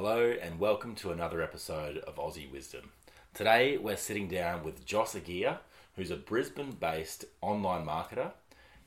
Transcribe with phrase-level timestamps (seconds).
[0.00, 2.92] Hello and welcome to another episode of Aussie Wisdom.
[3.34, 5.58] Today we're sitting down with Joss Aguirre,
[5.96, 8.30] who's a Brisbane based online marketer,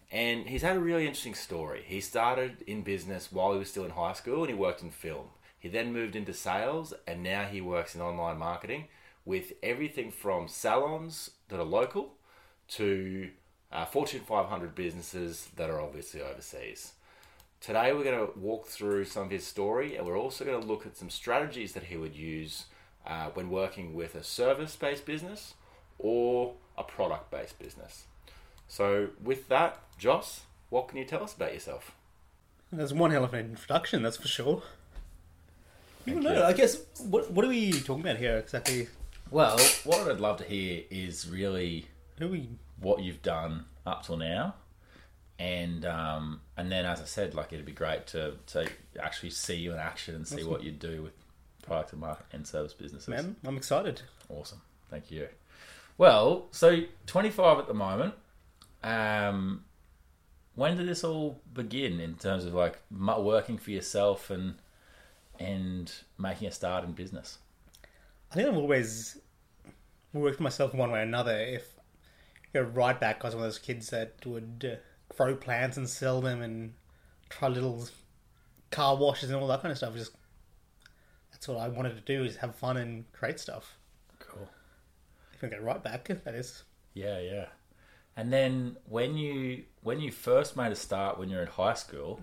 [0.09, 1.83] and he's had a really interesting story.
[1.85, 4.89] He started in business while he was still in high school and he worked in
[4.89, 5.25] film.
[5.59, 8.85] He then moved into sales and now he works in online marketing
[9.25, 12.13] with everything from salons that are local
[12.69, 13.31] to
[13.69, 16.93] uh, Fortune 500 businesses that are obviously overseas.
[17.61, 20.67] Today, we're going to walk through some of his story and we're also going to
[20.67, 22.65] look at some strategies that he would use
[23.05, 25.53] uh, when working with a service based business
[25.99, 28.05] or a product based business.
[28.67, 30.41] So, with that, Joss,
[30.71, 31.91] what can you tell us about yourself?
[32.71, 34.63] There's one hell of an introduction, that's for sure.
[36.07, 36.41] I don't Thank know.
[36.41, 36.43] you.
[36.43, 38.87] I guess what what are we talking about here exactly?
[39.29, 41.85] Well, what I'd love to hear is really
[42.17, 42.49] Who we?
[42.79, 44.55] what you've done up till now,
[45.41, 48.69] and um, and then as I said, like it'd be great to to
[49.01, 51.13] actually see you in action and see what you do with
[51.63, 53.07] product and market and service businesses.
[53.07, 54.03] Man, I'm excited.
[54.29, 55.27] Awesome, thank you.
[55.97, 58.13] Well, so twenty five at the moment.
[58.83, 59.63] Um,
[60.53, 64.55] when did this all begin in terms of like working for yourself and
[65.39, 67.39] and making a start in business?
[68.31, 69.17] I think I've always
[70.13, 71.35] worked for myself one way or another.
[71.35, 71.67] If
[72.53, 74.75] you go right back, I was one of those kids that would uh,
[75.15, 76.73] grow plants and sell them and
[77.29, 77.87] try little
[78.69, 79.95] car washes and all that kind of stuff.
[79.95, 80.11] Just
[81.31, 83.77] that's what I wanted to do is have fun and create stuff.
[84.19, 84.49] Cool.
[85.33, 86.63] If I go right back, that is.
[86.93, 87.45] Yeah, yeah.
[88.15, 91.73] And then when you when you first made a start when you were in high
[91.73, 92.19] school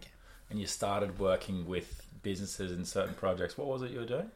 [0.51, 4.31] and you started working with businesses in certain projects, what was it you were doing?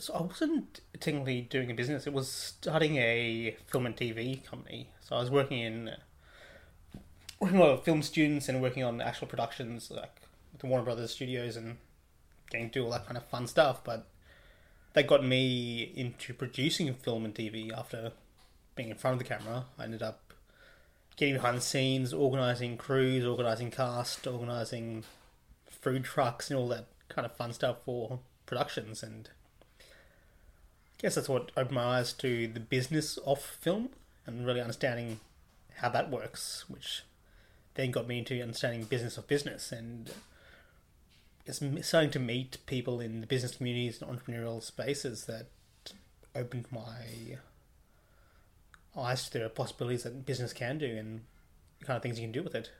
[0.00, 2.06] So I wasn't technically doing a business.
[2.06, 4.90] It was starting a film and TV company.
[5.00, 5.90] So I was working in
[7.40, 10.22] working with film students and working on actual productions like
[10.58, 11.76] the Warner Brothers studios and
[12.50, 13.82] getting to do all that kind of fun stuff.
[13.84, 14.06] But
[14.94, 18.12] that got me into producing film and TV after
[18.74, 19.66] being in front of the camera.
[19.78, 20.32] I ended up
[21.16, 25.04] getting behind the scenes, organizing crews, organizing cast, organizing
[25.68, 29.28] food trucks and all that kind of fun stuff for productions and
[29.80, 33.90] I guess that's what opened my eyes to the business of film
[34.26, 35.20] and really understanding
[35.76, 37.04] how that works, which
[37.78, 40.10] then got me into understanding business of business and
[41.46, 45.46] it's starting to meet people in the business communities and entrepreneurial spaces that
[46.34, 47.38] opened my
[48.96, 51.20] eyes to the possibilities that business can do and
[51.78, 52.72] the kind of things you can do with it.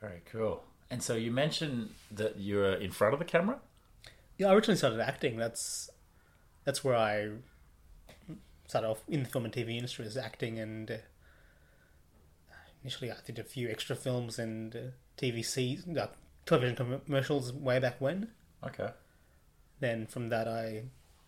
[0.00, 0.64] Very cool.
[0.90, 3.60] And so you mentioned that you were in front of the camera?
[4.36, 5.36] Yeah, I originally started acting.
[5.36, 5.90] That's
[6.64, 7.30] that's where I
[8.66, 11.00] started off in the film and TV industry as acting, and
[12.82, 14.78] initially I did a few extra films and uh,
[15.18, 16.06] TV se- uh,
[16.46, 18.28] television commercials way back when.
[18.64, 18.90] Okay.
[19.80, 20.84] Then from that I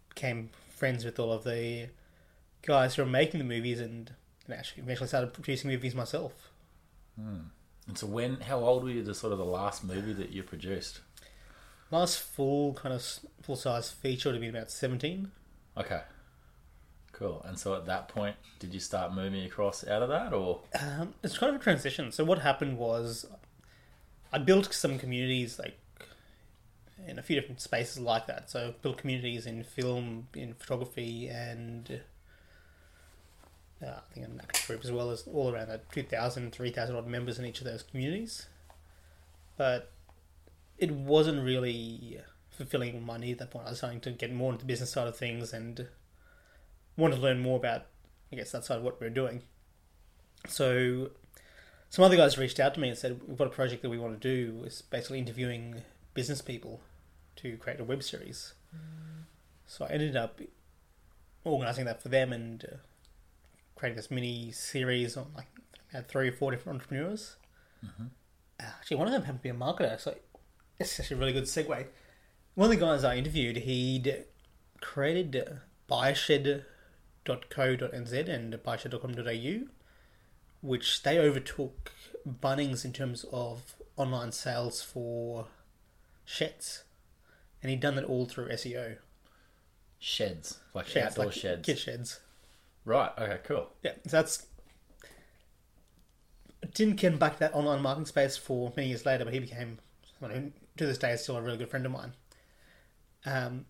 [0.09, 1.89] became friends with all of the
[2.63, 4.13] guys who were making the movies, and,
[4.47, 6.51] and actually eventually started producing movies myself.
[7.87, 10.43] And so when how old were you to sort of the last movie that you
[10.43, 11.01] produced?
[11.91, 13.03] Last full kind of
[13.43, 15.31] full size feature would have been about seventeen.
[15.77, 16.03] Okay.
[17.23, 17.41] Cool.
[17.47, 21.15] And so at that point, did you start moving across out of that or Um,
[21.23, 22.11] it's kind of a transition.
[22.11, 23.27] So what happened was,
[24.33, 25.79] I built some communities like
[27.07, 28.51] in a few different spaces like that.
[28.51, 32.01] So built communities in film, in photography, and
[33.81, 37.07] uh, I think an acting group as well as all around that 2,000, 3,000 odd
[37.07, 38.49] members in each of those communities.
[39.57, 39.93] But
[40.77, 42.19] it wasn't really
[42.51, 43.67] fulfilling my need at that point.
[43.67, 45.87] I was starting to get more into the business side of things and
[46.97, 47.87] wanted to learn more about,
[48.33, 49.43] I guess, that side of what we're doing.
[50.49, 51.11] So
[51.89, 53.99] some other guys reached out to me and said, "We've got a project that we
[53.99, 54.63] want to do.
[54.65, 55.83] It's basically interviewing
[56.15, 56.81] business people
[57.37, 58.55] to create a web series."
[59.67, 60.41] So I ended up
[61.45, 62.77] organizing that for them and uh,
[63.77, 65.47] creating this mini series on like
[65.93, 67.37] I had three or four different entrepreneurs.
[68.61, 70.15] Uh, actually, one of them happened to be a marketer, so
[70.79, 71.87] it's actually a really good segue.
[72.55, 74.25] One of the guys I interviewed, he'd
[74.81, 75.55] created uh,
[77.25, 79.69] buyshed.co.nz and buyshed.com.au
[80.63, 81.93] which they overtook
[82.27, 85.49] Bunnings in terms of online sales for
[86.25, 86.85] sheds,
[87.61, 88.97] and he'd done that all through SEO.
[89.99, 90.61] sheds?
[90.73, 91.67] Like Sheds, outdoor like sheds.
[91.67, 92.21] kid sheds.
[92.85, 93.71] Right, okay, cool.
[93.83, 94.47] Yeah, so that's.
[96.75, 99.79] Didn't get back to that online marketing space for many years later, but he became,
[100.21, 100.53] to
[100.87, 102.13] this day, is still a really good friend of mine.
[103.27, 103.67] Um,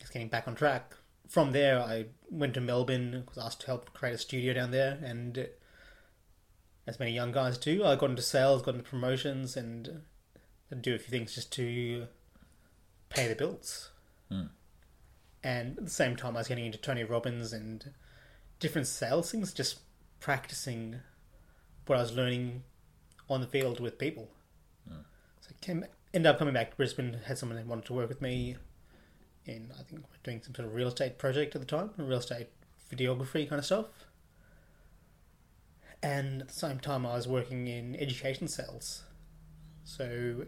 [0.00, 0.96] just getting back on track.
[1.34, 5.00] From there, I went to Melbourne, was asked to help create a studio down there,
[5.02, 5.48] and
[6.86, 10.02] as many young guys do, I got into sales, got into promotions, and
[10.80, 12.06] do a few things just to
[13.08, 13.90] pay the bills.
[14.30, 14.50] Mm.
[15.42, 17.92] And at the same time, I was getting into Tony Robbins and
[18.60, 19.80] different sales things, just
[20.20, 21.00] practicing
[21.86, 22.62] what I was learning
[23.28, 24.30] on the field with people.
[24.88, 25.02] Mm.
[25.40, 25.84] So I came,
[26.14, 28.56] ended up coming back to Brisbane, had someone that wanted to work with me
[29.46, 32.18] in, I think, we're doing some sort of real estate project at the time, real
[32.18, 32.48] estate
[32.90, 33.86] videography kind of stuff.
[36.02, 39.04] And at the same time, I was working in education sales.
[39.84, 40.46] So,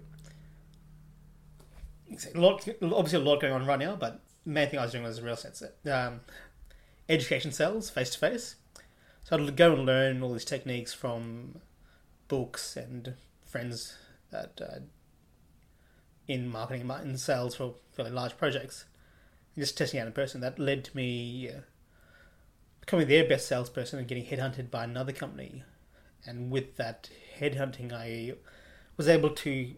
[2.34, 4.92] a lot, obviously, a lot going on right now, but the main thing I was
[4.92, 6.20] doing was real estate um,
[7.08, 8.56] education sales face to face.
[9.24, 11.60] So I'd go and learn all these techniques from
[12.28, 13.14] books and
[13.44, 13.96] friends
[14.30, 14.78] that uh,
[16.28, 18.84] in marketing and sales for fairly large projects,
[19.56, 20.40] just testing out in person.
[20.40, 21.60] That led to me uh,
[22.80, 25.62] becoming their best salesperson and getting headhunted by another company.
[26.24, 28.34] And with that headhunting, I
[28.96, 29.74] was able to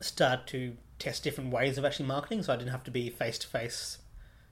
[0.00, 2.42] start to test different ways of actually marketing.
[2.42, 3.98] So I didn't have to be face to face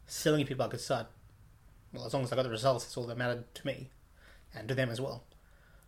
[0.07, 0.65] selling people.
[0.65, 1.07] I could start,
[1.93, 3.91] well, as long as I got the results, it's all that mattered to me
[4.55, 5.25] and to them as well.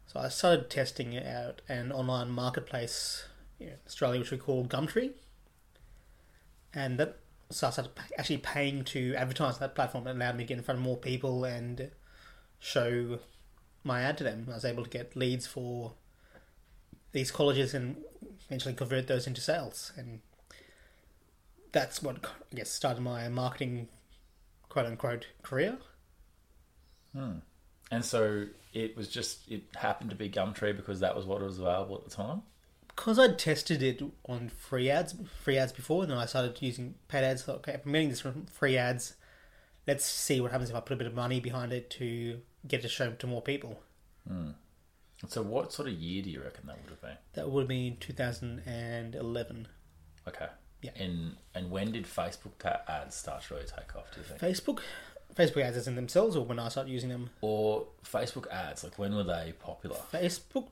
[0.06, 3.24] So I started testing out an online marketplace
[3.60, 5.12] in Australia, which we call Gumtree.
[6.74, 7.18] And that
[7.50, 10.06] so I started actually paying to advertise that platform.
[10.06, 11.90] It allowed me to get in front of more people and
[12.58, 13.20] show
[13.84, 14.46] my ad to them.
[14.50, 15.92] I was able to get leads for
[17.12, 17.96] these colleges and
[18.46, 19.92] eventually convert those into sales.
[19.96, 20.20] And
[21.72, 23.88] that's what I guess started my marketing
[24.68, 25.78] quote unquote career.
[27.12, 27.38] Hmm.
[27.90, 31.58] And so it was just it happened to be Gumtree because that was what was
[31.60, 32.42] available at the time.
[32.96, 36.94] Because I'd tested it on free ads, free ads before, and then I started using
[37.08, 37.42] paid ads.
[37.42, 39.14] Thought, okay, if I'm getting this from free ads,
[39.86, 42.84] let's see what happens if I put a bit of money behind it to get
[42.84, 43.78] it shown to more people.
[44.26, 44.50] Hmm.
[45.28, 47.16] So, what sort of year do you reckon that would have been?
[47.34, 49.68] That would have been 2011.
[50.28, 50.46] Okay.
[50.82, 50.90] Yeah.
[50.96, 54.12] And and when did Facebook ta- ads start to really take off?
[54.14, 54.40] Do you think?
[54.40, 54.80] Facebook,
[55.34, 57.30] Facebook ads as in themselves, or when I started using them.
[57.40, 58.84] Or Facebook ads?
[58.84, 59.96] Like when were they popular?
[60.12, 60.68] Facebook.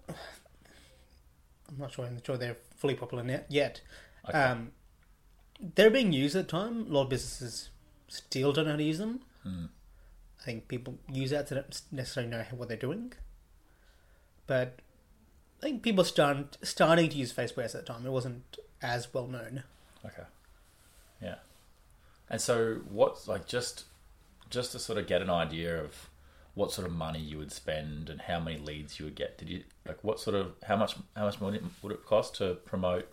[1.74, 2.06] I'm not sure.
[2.06, 3.80] I'm not sure they're fully popular net yet.
[4.28, 4.38] Okay.
[4.38, 4.72] Um,
[5.74, 6.86] they're being used at the time.
[6.88, 7.70] A lot of businesses
[8.08, 9.20] still don't know how to use them.
[9.42, 9.66] Hmm.
[10.40, 13.12] I think people use that don't necessarily know what they're doing.
[14.46, 14.80] But
[15.60, 18.06] I think people start, starting to use Facebook at the time.
[18.06, 19.64] It wasn't as well known.
[20.04, 20.24] Okay.
[21.22, 21.36] Yeah.
[22.28, 23.84] And so, what's like just
[24.50, 26.08] just to sort of get an idea of
[26.54, 29.38] what sort of money you would spend and how many leads you would get?
[29.38, 32.54] Did you like what sort of how much how much money would it cost to
[32.64, 33.08] promote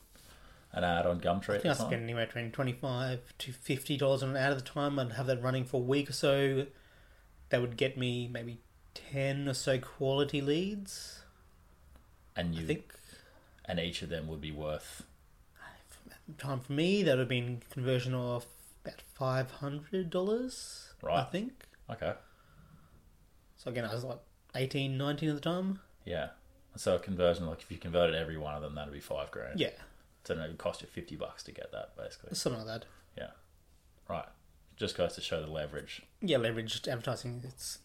[0.73, 1.55] an ad on Gumtree?
[1.55, 4.57] I think I spent anywhere between twenty five to fifty dollars on an ad at
[4.57, 4.99] the time.
[4.99, 6.67] I'd have that running for a week or so.
[7.49, 8.59] That would get me maybe
[8.93, 11.21] ten or so quality leads.
[12.35, 12.93] and you I think
[13.65, 15.03] and each of them would be worth
[16.37, 18.45] time for me that would have been conversion of
[18.85, 20.93] about five hundred dollars.
[21.01, 21.19] Right.
[21.19, 21.53] I think.
[21.89, 22.13] okay.
[23.63, 24.17] So again, I was like
[24.55, 25.79] 18, 19 at the time.
[26.03, 26.29] Yeah.
[26.75, 29.59] So a conversion, like if you converted every one of them, that'd be five grand.
[29.59, 29.69] Yeah,
[30.23, 32.33] So it would cost you fifty bucks to get that, basically.
[32.33, 32.85] something like that.
[33.17, 33.31] Yeah.
[34.09, 34.25] Right.
[34.77, 36.01] Just goes to show the leverage.
[36.21, 37.41] Yeah, leveraged advertising.
[37.43, 37.79] It's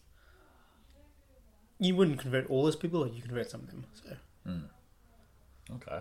[1.79, 3.85] you wouldn't convert all those people, or you convert some of them.
[3.93, 4.15] So
[4.45, 5.75] hmm.
[5.75, 5.99] Okay.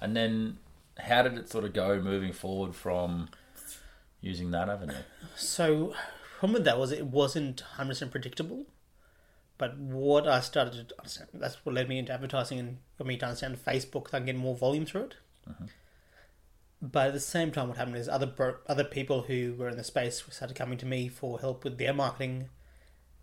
[0.00, 0.58] And then
[0.96, 3.28] how did it sort of go moving forward from
[4.20, 4.94] using that avenue?
[5.36, 5.92] So,
[6.38, 8.66] problem with that was it wasn't 100% predictable.
[9.58, 13.16] But what I started to understand, that's what led me into advertising and got me
[13.16, 15.14] to understand Facebook, I can get more volume through it.
[15.48, 15.64] Mm-hmm.
[16.80, 19.76] But at the same time, what happened is other bro- other people who were in
[19.76, 22.50] the space started coming to me for help with their marketing,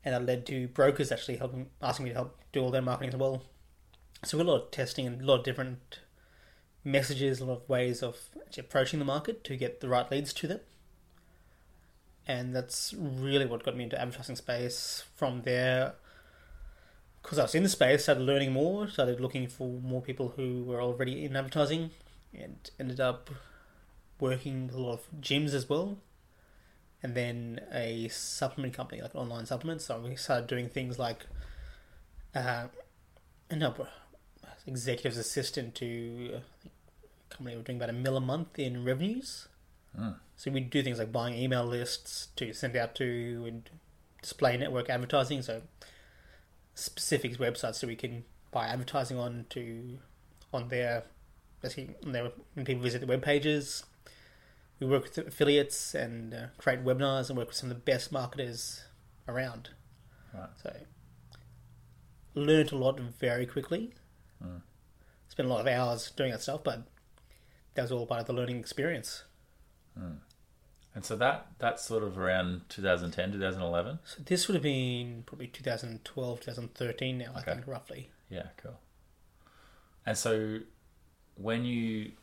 [0.03, 3.13] and that led to brokers actually helping, asking me to help do all their marketing
[3.13, 3.43] as well.
[4.25, 5.99] So we got a lot of testing and a lot of different
[6.83, 10.33] messages, a lot of ways of actually approaching the market to get the right leads
[10.33, 10.59] to them
[12.27, 15.03] and that's really what got me into advertising space.
[15.15, 15.93] From there,
[17.25, 20.63] because I was in the space, started learning more, started looking for more people who
[20.63, 21.89] were already in advertising,
[22.35, 23.31] and ended up
[24.19, 25.97] working with a lot of gyms as well.
[27.01, 29.81] And then a supplement company, like an online supplement.
[29.81, 31.25] So we started doing things like,
[32.35, 32.67] uh,
[33.49, 33.79] and up
[34.67, 39.47] executive's assistant to a company we're doing about a mil a month in revenues.
[39.99, 40.15] Mm.
[40.35, 43.69] So we do things like buying email lists to send out to and
[44.21, 45.41] display network advertising.
[45.41, 45.63] So
[46.75, 49.97] specific websites so we can buy advertising on to
[50.53, 51.03] on their
[51.61, 53.83] basically on their, when people visit the web pages.
[54.79, 58.11] We work with affiliates and uh, create webinars and work with some of the best
[58.11, 58.83] marketers
[59.27, 59.69] around.
[60.33, 60.49] Right.
[60.61, 60.73] So
[62.35, 63.93] learned a lot very quickly.
[64.43, 64.61] Mm.
[65.29, 66.83] Spent a lot of hours doing that stuff, but
[67.73, 69.23] that was all part of the learning experience.
[70.95, 73.99] And so that that's sort of around 2010, 2011.
[74.05, 77.53] So this would have been probably 2012, 2013 now, I Okay.
[77.53, 78.09] think, roughly.
[78.29, 78.79] Yeah, cool.
[80.05, 80.59] And so
[81.35, 82.13] when you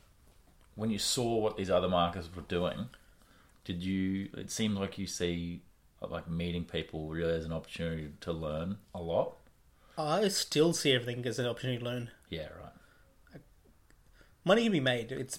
[0.74, 2.88] when you saw what these other markets were doing,
[3.64, 4.30] did you?
[4.36, 5.62] It seemed like you see
[6.00, 9.34] like meeting people really as an opportunity to learn a lot.
[9.98, 12.10] I still see everything as an opportunity to learn.
[12.30, 12.72] Yeah, right.
[14.44, 15.12] Money can be made.
[15.12, 15.38] It's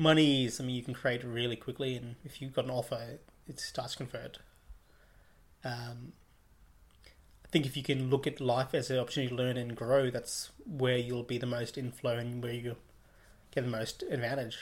[0.00, 3.60] money is something you can create really quickly, and if you've got an offer, it
[3.60, 4.38] starts to convert.
[5.64, 6.12] Um,
[7.44, 10.10] I think if you can look at life as an opportunity to learn and grow,
[10.10, 12.76] that's where you'll be the most inflow and where you
[13.54, 14.58] get the most advantage.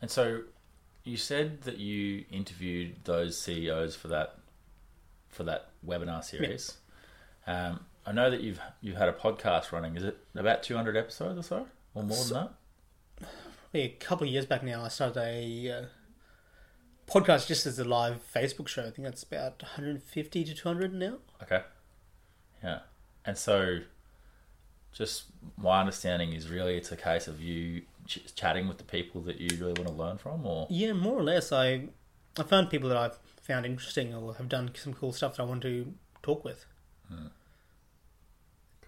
[0.00, 0.42] And so
[1.04, 4.38] you said that you interviewed those CEOs for that
[5.28, 6.76] for that webinar series.
[7.46, 9.96] Um, I know that you've you've had a podcast running.
[9.96, 12.54] Is it about 200 episodes or so, or more than that?
[13.74, 15.84] A couple of years back now, I started a uh,
[17.10, 18.82] podcast just as a live Facebook show.
[18.82, 21.18] I think that's about 150 to 200 now.
[21.42, 21.62] Okay.
[22.62, 22.80] Yeah.
[23.24, 23.80] And so,
[24.92, 25.24] just
[25.56, 29.40] my understanding is really it's a case of you ch- chatting with the people that
[29.40, 31.52] you really want to learn from, or Yeah, more or less.
[31.52, 31.88] I
[32.38, 35.46] I found people that I've found interesting or have done some cool stuff that I
[35.46, 36.66] want to talk with.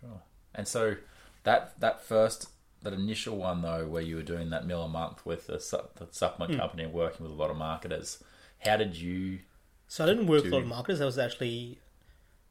[0.00, 0.22] Cool.
[0.54, 0.96] And so
[1.44, 2.48] that that first
[2.84, 5.88] that initial one though, where you were doing that mill a month with the, su-
[5.96, 6.60] the supplement hmm.
[6.60, 8.22] company and working with a lot of marketers,
[8.58, 9.40] how did you?
[9.88, 11.00] So I didn't work with a lot of marketers.
[11.00, 11.78] I was actually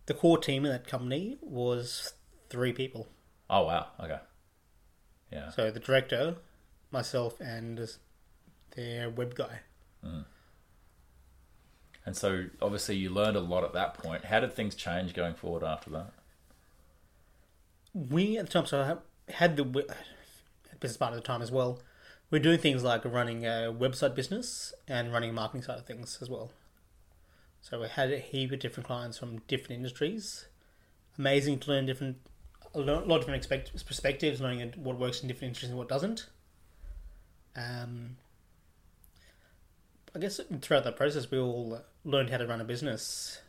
[0.06, 2.14] the core team in that company was
[2.50, 3.08] three people.
[3.50, 4.20] Oh wow, okay,
[5.32, 6.36] yeah, So the director,
[6.92, 7.90] myself, and
[8.76, 9.60] their web guy.
[10.04, 10.22] Hmm.
[12.06, 14.26] and so obviously you learned a lot at that point.
[14.26, 16.12] How did things change going forward after that?
[17.94, 19.86] we at the time so I had the
[20.84, 21.82] business partner at the time as well.
[22.30, 26.20] We're doing things like running a website business and running a marketing side of things
[26.22, 26.52] as well.
[27.62, 30.46] So we had a heap of different clients from different industries.
[31.18, 32.18] Amazing to learn different,
[32.74, 36.28] a lot of different expect- perspectives, learning what works in different industries and what doesn't.
[37.56, 38.18] Um,
[40.16, 43.42] I guess throughout that process, we all learned how to run a business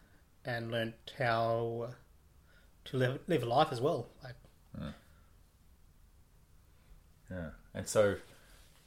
[0.45, 1.91] and learned how
[2.87, 4.09] to live live a life as well.
[4.23, 4.37] Like
[7.35, 8.17] Yeah, and so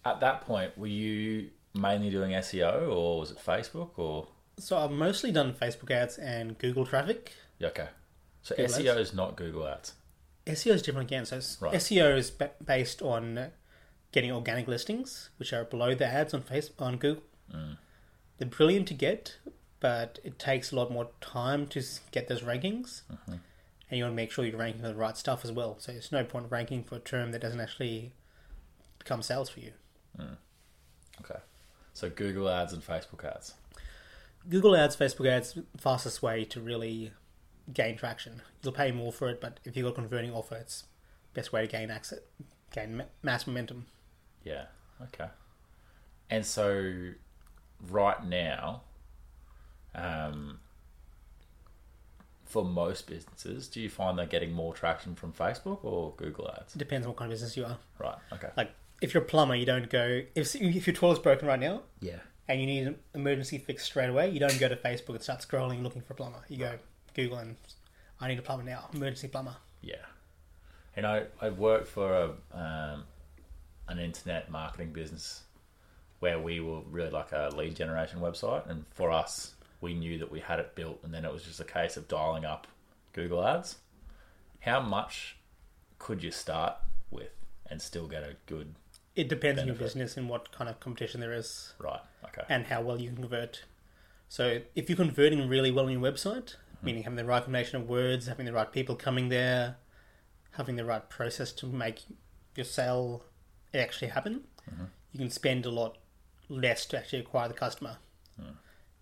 [0.06, 4.28] at that point, were you mainly doing SEO, or was it Facebook, or
[4.60, 7.34] so, I've mostly done Facebook ads and Google traffic.
[7.60, 7.90] Yeah, okay?
[8.42, 9.10] So Google SEO Ads?
[9.10, 9.94] is not Google Ads.
[10.48, 11.26] SEO is different again.
[11.26, 11.74] So it's- Right.
[11.76, 13.52] SEO is ba- based on
[14.12, 17.24] getting organic listings, which are below the ads on face on Google.
[17.54, 17.78] Mm.
[18.38, 19.38] They're brilliant to get,
[19.80, 23.34] but it takes a lot more time to get those rankings, mm-hmm.
[23.34, 25.78] and you want to make sure you're ranking for the right stuff as well.
[25.80, 28.14] So there's no point ranking for a term that doesn't actually
[29.00, 29.72] become sales for you.
[31.22, 31.40] Okay.
[31.94, 33.54] So Google Ads and Facebook Ads.
[34.50, 37.12] Google ads, Facebook ads, fastest way to really
[37.74, 38.42] gain traction.
[38.62, 40.86] You'll pay more for it, but if you've got a converting offer, it's
[41.34, 42.20] best way to gain access,
[42.72, 43.88] gain mass momentum.
[44.44, 44.66] Yeah.
[45.02, 45.28] Okay.
[46.30, 47.12] And so,
[47.90, 48.84] right now,
[49.94, 50.60] um,
[52.46, 56.74] for most businesses, do you find they're getting more traction from Facebook or Google Ads?
[56.74, 57.78] Depends on what kind of business you are.
[58.00, 58.18] Right.
[58.32, 58.50] Okay.
[58.56, 61.82] Like if you're a plumber, you don't go if if your toilet's broken right now
[62.02, 62.20] Yeah.
[62.48, 64.30] and you need an emergency fix straight away.
[64.30, 66.40] You don't go to Facebook and start scrolling looking for a plumber.
[66.50, 66.80] You go
[67.14, 67.56] Google and
[68.20, 69.56] I need a plumber now, emergency plumber.
[69.82, 69.96] Yeah.
[70.96, 73.04] And I, I worked for a, um,
[73.88, 75.44] an internet marketing business
[76.20, 78.68] where we were really like a lead generation website.
[78.68, 81.60] And for us, we knew that we had it built and then it was just
[81.60, 82.66] a case of dialing up
[83.14, 83.78] Google Ads.
[84.62, 85.38] How much
[86.00, 86.76] could you start
[87.12, 87.30] with
[87.70, 88.74] and still get a good,
[89.18, 92.00] It depends on your business and what kind of competition there is right?
[92.26, 92.44] Okay.
[92.50, 93.64] and how well you can convert.
[94.30, 96.86] So if you're converting really well on your website, Hmm.
[96.86, 99.78] meaning having the right combination of words, having the right people coming there,
[100.52, 102.04] having the right process to make
[102.56, 103.24] your sale
[103.74, 104.86] actually happen, Mm-hmm.
[105.14, 105.98] you can spend a lot
[106.50, 107.98] less to actually acquire the customer,
[108.40, 108.52] Hmm.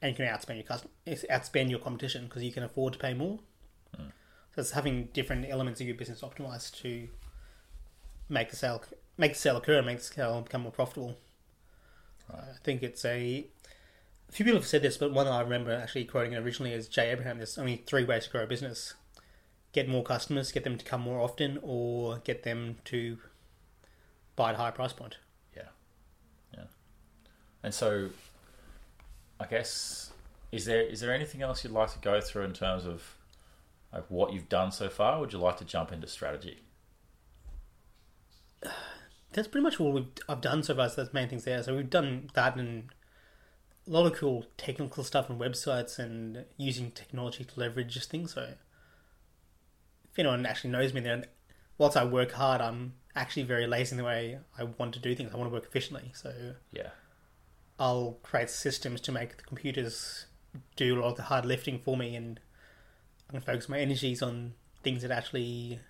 [0.02, 3.14] and you can outspend your customer, outspend your competition because you can afford to pay
[3.14, 3.40] more.
[3.96, 4.10] Hmm.
[4.54, 7.10] So it's having different elements of your business optimized to
[8.30, 8.82] make the sale
[9.18, 11.18] make the sale occur, and make the sale become more profitable.
[12.32, 13.48] I think it's a
[14.28, 16.88] a few people have said this, but one I remember actually quoting it originally is
[16.88, 17.38] Jay Abraham.
[17.38, 18.96] There's only three ways to grow a business:
[19.72, 23.18] get more customers, get them to come more often, or get them to
[24.36, 25.18] buy at a higher price point.
[25.56, 25.70] Yeah.
[26.54, 26.66] Yeah.
[27.64, 28.10] And so
[29.40, 30.12] I guess
[30.52, 33.04] is there is there anything else you'd like to go through in terms of
[33.94, 35.20] like what you've done so far?
[35.20, 36.60] Would you like to jump into strategy?
[39.36, 40.90] that's pretty much all we've I've done so far.
[40.90, 41.62] So that's the main things there.
[41.62, 42.90] So we've done that and
[43.86, 48.34] a lot of cool technical stuff on websites and using technology to leverage things.
[48.34, 48.54] So
[50.12, 51.26] if anyone actually knows me, then
[51.78, 55.14] whilst I work hard, I'm actually very lazy in the way I want to do
[55.14, 55.34] things.
[55.34, 56.12] I want to work efficiently.
[56.16, 56.90] So Yeah.
[57.78, 60.28] I'll create systems to make the computers
[60.78, 62.40] do a lot of the hard lifting for me, and
[63.30, 65.82] I can focus my energies on things that actually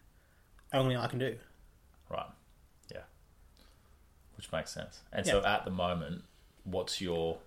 [0.74, 1.38] only I can do.
[2.10, 2.26] Right.
[4.46, 4.58] Yeah.
[4.58, 5.02] Which makes sense.
[5.12, 6.24] And so at the moment,
[6.64, 7.40] what's your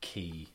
[0.00, 0.48] key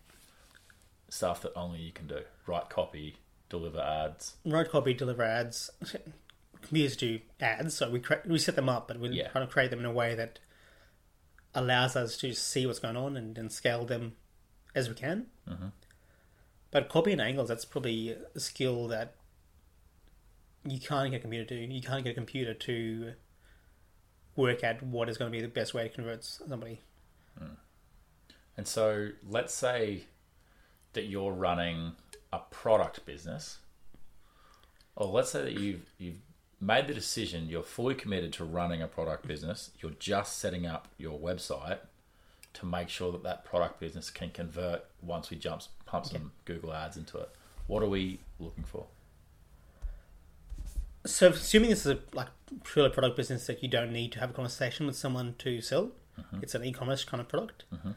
[1.09, 2.21] stuff that only you can do?
[2.45, 3.17] Write copy,
[3.49, 4.35] deliver ads.
[4.45, 5.69] Write copy, deliver ads.
[6.61, 9.29] Computers do ads, so we cre- we set them up, but we're Yeah.
[9.29, 10.39] trying to create them in a way that
[11.53, 14.15] allows us to see what's going on and, and scale them
[14.75, 15.27] as we can.
[15.47, 15.71] Mhm.
[16.71, 19.15] But copy and angles, that's probably a skill that
[20.65, 21.55] you can't get a computer to.
[21.73, 23.13] You can't get a computer to
[24.37, 26.79] work out what is going to be the best way to convert somebody.
[27.37, 27.55] Hmm.
[28.55, 30.03] And so let's say
[30.93, 31.93] that you're running
[32.31, 33.57] a product business.
[34.95, 36.19] Or let's say that you've you've
[36.59, 39.71] made the decision, you're fully committed to running a product business.
[39.79, 41.79] You're just setting up your website
[42.53, 46.73] to make sure that that product business can convert once we jump pump some Google
[46.73, 47.29] ads into it.
[47.67, 48.87] What are we looking for?
[51.07, 52.27] So, assuming this is a like
[52.63, 55.91] purely product business that you don't need to have a conversation with someone to sell,
[56.19, 56.39] mm-hmm.
[56.41, 57.63] it's an e-commerce kind of product.
[57.73, 57.91] Mm-hmm.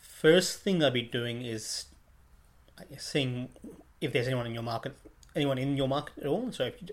[0.00, 1.86] First thing I'd be doing is
[2.96, 3.48] seeing
[4.00, 4.96] if there's anyone in your market,
[5.34, 6.52] anyone in your market at all.
[6.52, 6.88] So, if you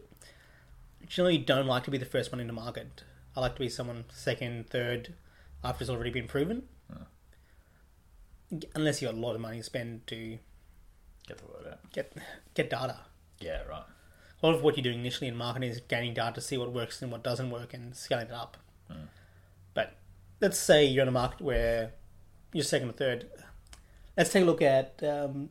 [1.08, 3.04] generally don't like to be the first one in the market,
[3.36, 5.14] I like to be someone second, third,
[5.64, 6.64] after it's already been proven.
[8.74, 10.40] Unless you got a lot of money to spend to
[11.28, 11.92] Get the word out.
[11.92, 12.12] get
[12.56, 12.98] get data.
[13.40, 13.84] Yeah, right.
[14.42, 16.72] A lot of what you're doing initially in marketing is gaining data to see what
[16.72, 18.58] works and what doesn't work and scaling it up.
[18.90, 19.06] Hmm.
[19.74, 19.96] But
[20.40, 21.92] let's say you're in a market where
[22.54, 23.28] you're second or third.
[24.18, 25.50] Let's take a look at um,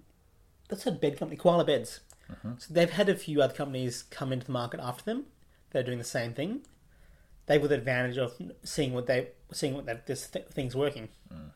[0.71, 2.01] let's say bed company Koala Beds.
[2.31, 2.53] Mm-hmm.
[2.59, 5.27] So they've had a few other companies come into the market after them.
[5.71, 6.61] They're doing the same thing.
[7.47, 11.09] They've got the advantage of seeing what they seeing what that this th- thing's working,
[11.31, 11.49] hmm.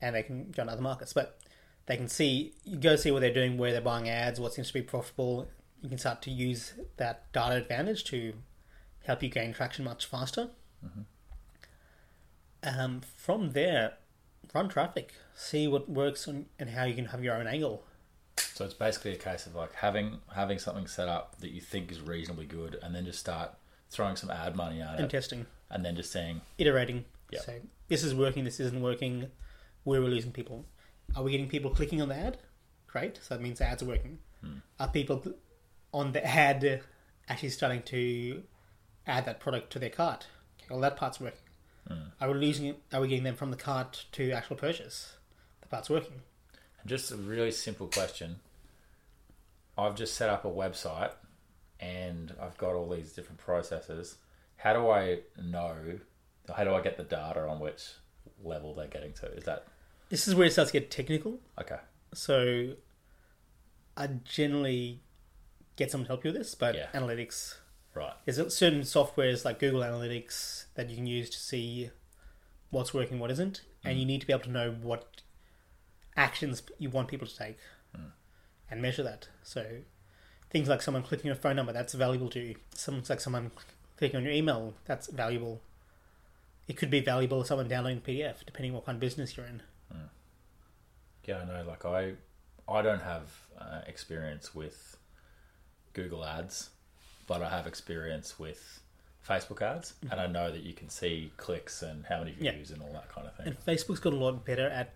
[0.00, 1.12] and they can go to other markets.
[1.12, 1.38] But
[1.86, 4.68] they can see you go see what they're doing, where they're buying ads, what seems
[4.68, 5.48] to be profitable.
[5.82, 8.34] You can start to use that data advantage to
[9.04, 10.50] help you gain traction much faster.
[12.62, 13.94] Um, from there,
[14.54, 17.82] run traffic, see what works and, and how you can have your own angle.
[18.36, 21.90] So it's basically a case of like having having something set up that you think
[21.90, 23.50] is reasonably good, and then just start
[23.90, 27.04] throwing some ad money at and it, and testing, and then just saying, iterating.
[27.30, 27.42] Yep.
[27.42, 27.54] So
[27.88, 29.26] this is working, this isn't working.
[29.84, 30.64] Where we're losing people.
[31.16, 32.38] Are we getting people clicking on the ad?
[32.86, 33.18] Great.
[33.22, 34.18] So that means the ads are working.
[34.42, 34.58] Hmm.
[34.78, 35.22] Are people
[35.92, 36.82] on the ad
[37.28, 38.42] actually starting to
[39.06, 40.26] add that product to their cart?
[40.58, 41.38] Okay, well, that part's working.
[41.88, 42.08] Hmm.
[42.20, 42.82] Are we losing it?
[42.92, 45.14] Are we getting them from the cart to actual purchase?
[45.60, 46.20] The part's working.
[46.86, 48.36] Just a really simple question.
[49.76, 51.12] I've just set up a website
[51.80, 54.16] and I've got all these different processes.
[54.56, 55.98] How do I know?
[56.54, 57.82] How do I get the data on which
[58.42, 59.26] level they're getting to?
[59.32, 59.66] Is that
[60.12, 61.40] This is where it starts to get technical.
[61.58, 61.78] okay?
[62.12, 62.74] So
[63.96, 65.00] I generally
[65.76, 66.88] get someone to help you with this, but Yeah.
[66.92, 67.56] analytics
[67.94, 68.12] Right.
[68.24, 71.90] There's certain softwares like Google Analytics that you can use to see
[72.70, 74.08] what's working, what isn't, and you mm.
[74.08, 75.22] need to be able to know what
[76.16, 77.58] actions you want people to take
[77.96, 78.12] mm.
[78.70, 79.28] and measure that.
[79.42, 79.82] So
[80.50, 82.56] things like someone clicking on a phone number, that's valuable to you.
[82.74, 83.50] Someone's like someone
[83.96, 85.60] clicking on your email, that's valuable.
[86.68, 89.36] It could be valuable to someone downloading a PDF, depending on what kind of business
[89.36, 89.62] you're in.
[89.92, 90.08] Mm.
[91.24, 91.64] Yeah, I know.
[91.66, 92.12] Like I,
[92.68, 94.96] I don't have uh, experience with
[95.92, 96.70] Google Ads,
[97.26, 98.80] but I have experience with
[99.26, 100.12] Facebook ads, mm-hmm.
[100.12, 102.52] and I know that you can see clicks and how many Yeah.
[102.52, 103.46] views and all that kind of thing.
[103.46, 104.94] And Facebook's got a lot better at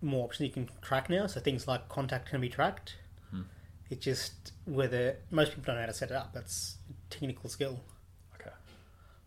[0.00, 1.26] more options you can track now.
[1.26, 2.96] So things like contact can be tracked.
[3.30, 3.42] Hmm.
[3.90, 6.32] It's just whether most people don't know how to set it up.
[6.32, 7.80] That's a technical skill.
[8.34, 8.50] Okay.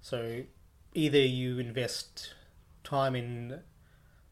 [0.02, 0.44] So
[0.94, 2.34] either you invest
[2.86, 3.60] time in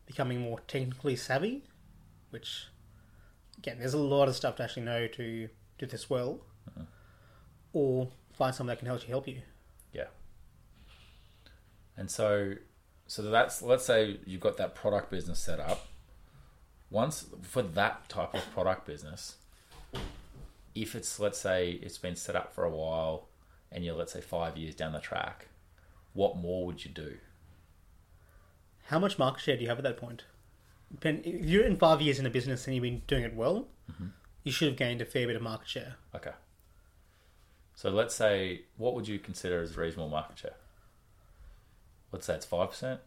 [0.10, 1.64] becoming more technically savvy,
[2.32, 2.66] which
[3.60, 6.86] again, there's a lot of stuff to actually know to do this well, uh-huh.
[7.74, 9.42] or find someone that can actually help you.
[9.94, 10.08] Yeah.
[11.96, 12.56] And so,
[13.06, 15.88] so that's let's say you've got that product business set up.
[16.90, 19.36] Once for that type of product business,
[20.74, 23.28] if it's let's say it's been set up for a while,
[23.72, 25.50] and you're let's say five years down the track,
[26.14, 27.18] what more would you do?
[28.90, 30.24] How much market share do you have at that point?
[30.92, 33.68] Depend- If you're in five years in a business and you've been doing it well,
[33.92, 34.08] mm-hmm.
[34.44, 35.96] you should have gained a fair bit of market share.
[36.16, 36.32] Okay.
[37.76, 40.56] So let's say, what would you consider as reasonable market share?
[42.10, 42.38] What's that?
[42.38, 43.00] It's five percent.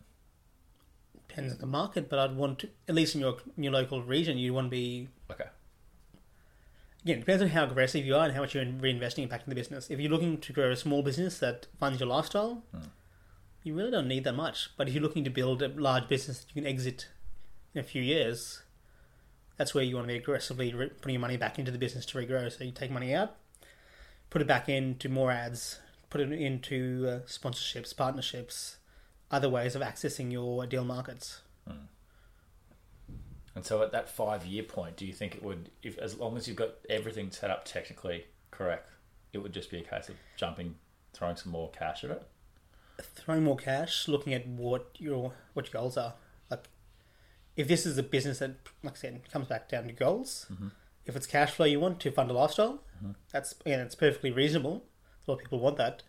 [1.26, 4.02] Depends on the market, but I'd want to, at least in your in your local
[4.02, 5.48] region, you want to be Okay.
[7.02, 7.16] again.
[7.16, 9.56] It depends on how aggressive you are and how much you're reinvesting back in the
[9.56, 9.90] business.
[9.90, 12.82] If you're looking to grow a small business that funds your lifestyle, hmm.
[13.62, 14.70] You really don't need that much.
[14.76, 17.08] But if you're looking to build a large business that you can exit
[17.74, 18.62] in a few years,
[19.56, 22.06] that's where you want to be aggressively re- putting your money back into the business
[22.06, 22.50] to regrow.
[22.50, 23.36] So you take money out,
[24.30, 25.78] put it back into more ads,
[26.10, 28.78] put it into uh, sponsorships, partnerships,
[29.30, 31.40] other ways of accessing your deal markets.
[33.54, 36.36] And so at that five year point, do you think it would, if as long
[36.36, 38.88] as you've got everything set up technically correct,
[39.32, 40.74] it would just be a case of jumping,
[41.12, 42.22] throwing some more cash at it?
[43.04, 46.14] Throwing more cash, looking at what your what your goals are.
[46.50, 46.68] Like,
[47.56, 50.46] if this is a business that, like I said, comes back down to goals.
[51.04, 52.82] If it's cash flow you want to fund a lifestyle,
[53.32, 54.84] that's and it's perfectly reasonable.
[55.26, 56.02] A lot of people want that.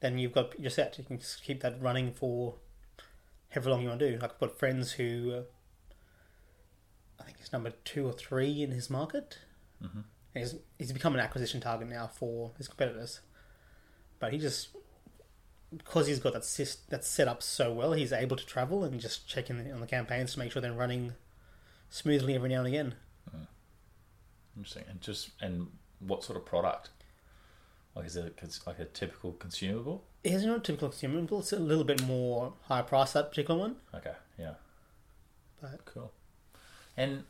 [0.00, 0.98] Then you've got you're set.
[0.98, 2.56] You can just keep that running for
[3.50, 4.18] however long you want to do.
[4.18, 5.42] Like I've got friends who, uh,
[7.20, 9.38] I think he's number two or three in his market.
[9.82, 10.00] Mm-hmm.
[10.34, 13.20] He's he's become an acquisition target now for his competitors,
[14.18, 14.68] but he just
[15.74, 19.00] because he's got that sys- that's set up so well, he's able to travel and
[19.00, 21.14] just check in on the campaigns to make sure they're running
[21.90, 22.94] smoothly every now and again.
[23.30, 23.42] Hmm.
[24.56, 24.84] Interesting.
[24.88, 25.68] And just, and
[26.00, 26.90] what sort of product?
[27.94, 30.04] Like, is it like a typical consumable?
[30.22, 33.58] It is not a typical consumable; it's a little bit more higher price that particular
[33.58, 33.76] one.
[33.94, 34.54] Okay, yeah.
[35.62, 36.12] But Cool.
[36.96, 37.24] And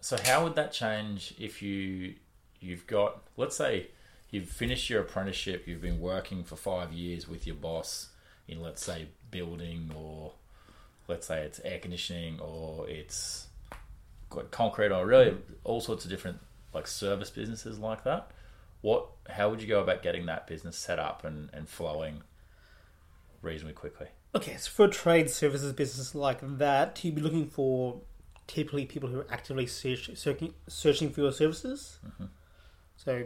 [0.00, 2.16] so, how would that change if you
[2.60, 3.88] you've got, let's say,
[4.30, 8.08] you've finished your apprenticeship, you've been working for five years with your boss
[8.46, 10.32] in, let's say, building, or
[11.06, 13.48] let's say it's air conditioning, or it's
[14.50, 16.38] concrete, or really all sorts of different
[16.74, 18.30] like service businesses like that.
[18.80, 19.06] What?
[19.28, 22.22] How would you go about getting that business set up and, and flowing
[23.42, 24.08] reasonably quickly?
[24.34, 28.00] okay, so for a trade services business like that, you'd be looking for
[28.46, 31.98] typically people who are actively search, searching searching for your services.
[32.06, 32.24] Mm-hmm.
[32.96, 33.24] So,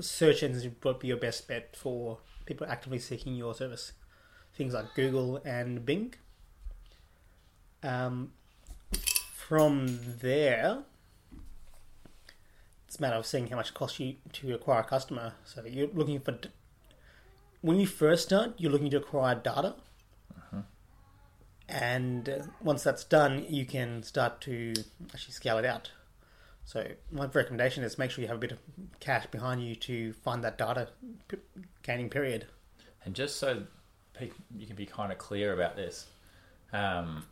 [0.00, 3.92] search engines would be your best bet for people actively seeking your service.
[4.54, 6.14] Things like Google and Bing.
[7.82, 8.32] Um,
[9.32, 10.78] from there,
[12.86, 15.34] it's a matter of seeing how much it costs you to acquire a customer.
[15.44, 16.38] So you're looking for
[17.60, 19.74] when you first start, you're looking to acquire data,
[21.68, 24.72] and uh, once that's done, you can start to
[25.12, 25.90] actually scale it out.
[26.66, 28.58] So my recommendation is make sure you have a bit of
[28.98, 30.88] cash behind you to fund that data
[31.28, 31.36] p-
[31.84, 32.46] gaining period.
[33.04, 33.62] And just so
[34.56, 36.06] you can be kind of clear about this,
[36.72, 37.24] um,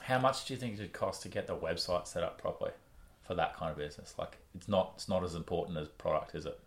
[0.00, 2.70] how much do you think it would cost to get the website set up properly
[3.22, 4.14] for that kind of business?
[4.18, 6.58] Like, it's not it's not as important as product, is it?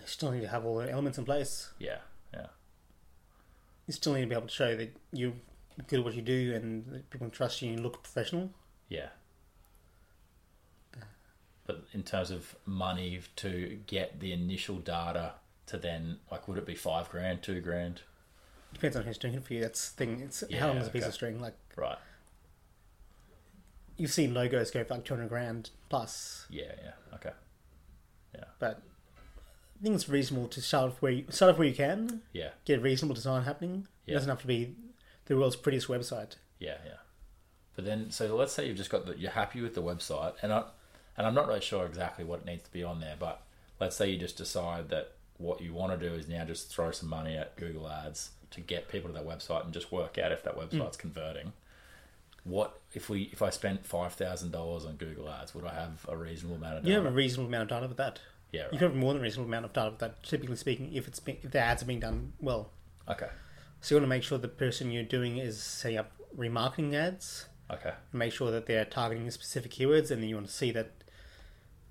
[0.00, 1.68] You still need to have all the elements in place.
[1.78, 1.98] Yeah,
[2.32, 2.46] yeah,
[3.86, 5.34] You still need to be able to show that you're
[5.88, 8.48] good at what you do and that people can trust you and look professional.
[8.88, 9.08] yeah.
[11.66, 15.32] But in terms of money to get the initial data
[15.66, 18.02] to then, like, would it be five grand, two grand?
[18.72, 19.60] Depends on who's doing it for you.
[19.62, 20.20] That's the thing.
[20.20, 21.08] It's Yeah, how long is a piece okay.
[21.08, 21.40] of string?
[21.40, 21.98] Like Right.
[23.96, 26.92] you've seen logos go for like two hundred grand plus, Yeah, yeah.
[27.14, 27.32] Okay.
[28.34, 28.82] Yeah but
[29.78, 32.50] I think it's reasonable to start off where you start off where you can, Yeah,
[32.64, 33.86] get a reasonable design happening.
[34.06, 34.74] It doesn't have to be
[35.26, 36.36] the world's prettiest website.
[36.58, 36.92] Yeah, yeah.
[37.74, 40.50] But then, so let's say you've just got the, you're happy with the website, and
[40.52, 40.64] I,
[41.16, 43.42] and I'm not really sure exactly what it needs to be on there, but
[43.80, 46.90] let's say you just decide that what you want to do is now just throw
[46.90, 50.32] some money at Google Ads to get people to that website and just work out
[50.32, 50.60] if that hmm.
[50.60, 51.52] website's converting.
[52.44, 56.06] What if we if I spent five thousand dollars on Google Ads, would I have
[56.08, 57.02] a reasonable amount of You data?
[57.02, 58.20] have a reasonable amount of data with that.
[58.52, 58.78] yeah, You right.
[58.78, 60.22] can have more than a reasonable amount of data with that.
[60.22, 62.70] Typically speaking, if it's been, if the ads are being done well,
[63.08, 63.28] Okay,
[63.80, 67.46] so you want to make sure the person you're doing is setting up remarketing ads.
[67.70, 70.92] okay, make sure that they're targeting specific keywords and then you want to see that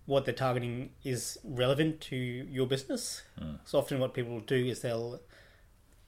[0.06, 3.24] what they're targeting is relevant to your business.
[3.40, 3.56] Hmm.
[3.66, 5.20] So often what people will do is they'll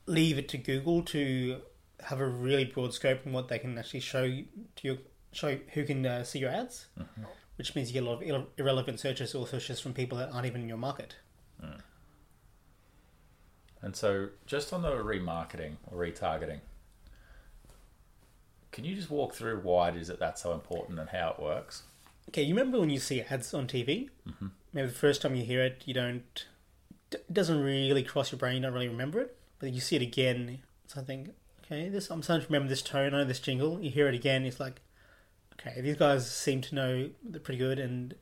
[0.05, 1.61] leave it to Google to
[2.01, 4.97] have a really broad scope in what they can actually show to your
[5.31, 7.23] show who can uh, see your ads, mm-hmm.
[7.57, 10.31] which means you get a lot of irre- irrelevant searches or searches from people that
[10.31, 11.15] aren't even in your market.
[11.59, 11.79] Hmm.
[13.81, 16.59] And so, just on the remarketing or retargeting,
[18.71, 21.41] can you just walk through why it is that that's so important and how it
[21.41, 21.83] works?
[22.29, 24.09] Okay, you remember when you see ads on TV?
[24.27, 24.47] Mm-hmm.
[24.73, 26.45] Maybe the first time you hear it, you don't.
[27.11, 28.57] It doesn't really cross your brain.
[28.57, 30.59] You don't really remember it, but you see it again.
[30.87, 31.29] So I think,
[31.63, 33.13] okay, this I'm starting to remember this tone.
[33.13, 33.81] I know this jingle.
[33.81, 34.45] You hear it again.
[34.45, 34.81] It's like,
[35.53, 38.15] okay, these guys seem to know they're pretty good, and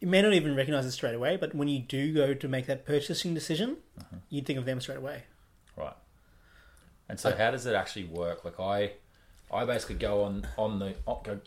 [0.00, 1.36] you may not even recognize it straight away.
[1.36, 3.76] But when you do go to make that purchasing decision,
[4.30, 5.24] you'd think of them straight away.
[5.76, 5.96] Right.
[7.08, 8.42] And so, how does it actually work?
[8.44, 8.92] Like, I,
[9.52, 10.94] I basically go on on the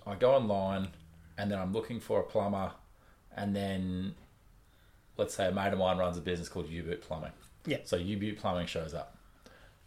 [0.05, 0.89] I go online,
[1.37, 2.71] and then I'm looking for a plumber,
[3.35, 4.15] and then,
[5.17, 7.31] let's say a mate of mine runs a business called U Boot Plumbing.
[7.65, 7.79] Yeah.
[7.83, 9.17] So U Boot Plumbing shows up,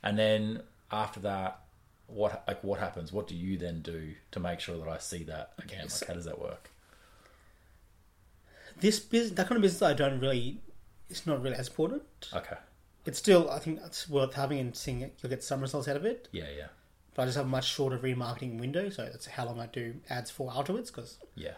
[0.03, 1.61] and then after that,
[2.07, 3.13] what like what happens?
[3.13, 5.85] What do you then do to make sure that I see that again?
[5.85, 6.71] Like, how does that work?
[8.81, 10.61] This business, that kind of business, I don't really.
[11.11, 12.03] It's not really as important.
[12.35, 12.57] Okay.
[13.07, 15.19] It's still, I think, it's worth having and seeing it.
[15.23, 16.29] You'll get some results out of it.
[16.33, 16.67] Yeah, yeah,
[17.19, 19.97] But I just have a much shorter remarketing window, so that's how long I do
[20.09, 20.89] ads for afterwards.
[20.93, 21.55] Because yeah.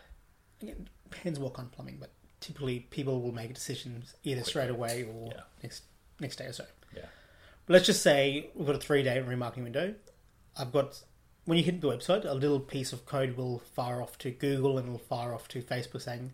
[0.62, 0.78] it
[1.10, 5.32] depends what kind of plumbing, but typically people will make decisions either straight away or
[5.34, 5.42] Yeah.
[5.62, 5.82] next
[6.18, 6.64] next day or so.
[6.96, 7.02] Yeah.
[7.66, 9.94] But let's just say we've got a three day remarketing window.
[10.56, 11.02] I've got
[11.44, 14.78] when you hit the website, a little piece of code will fire off to Google
[14.78, 16.32] and it'll fire off to Facebook saying,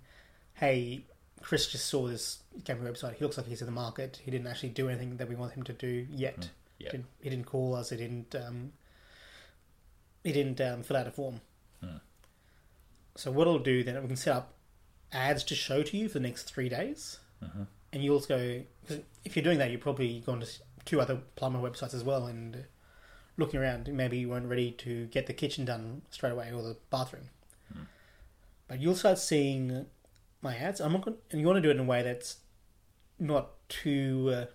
[0.55, 1.05] "Hey,
[1.43, 3.15] Chris just saw this to website.
[3.17, 4.21] He looks like he's in the market.
[4.25, 6.51] He didn't actually do anything that we want him to do yet.
[6.79, 6.91] Yeah.
[6.93, 7.91] Didn't- He didn't call us.
[7.91, 8.33] He didn't.
[8.37, 8.73] Um,
[10.27, 11.41] he didn't um, fill out a form.
[11.81, 11.97] Hmm.
[13.15, 14.55] So what it'll do then, we can set up
[15.13, 17.63] ads to show to you for the next three days, Mm-hmm.
[17.93, 18.63] and you'll go.
[18.89, 20.49] 'cause If you're doing that, you're probably going to
[20.85, 22.65] two other plumber websites as well, and
[23.37, 23.87] looking around.
[23.93, 27.29] Maybe you weren't ready to get the kitchen done straight away or the bathroom,
[27.73, 27.83] Hmm.
[28.69, 29.87] but you'll start seeing
[30.43, 30.81] my ads.
[30.81, 32.39] I'm not going, and you want to do it in a way that's
[33.19, 34.47] not too uh,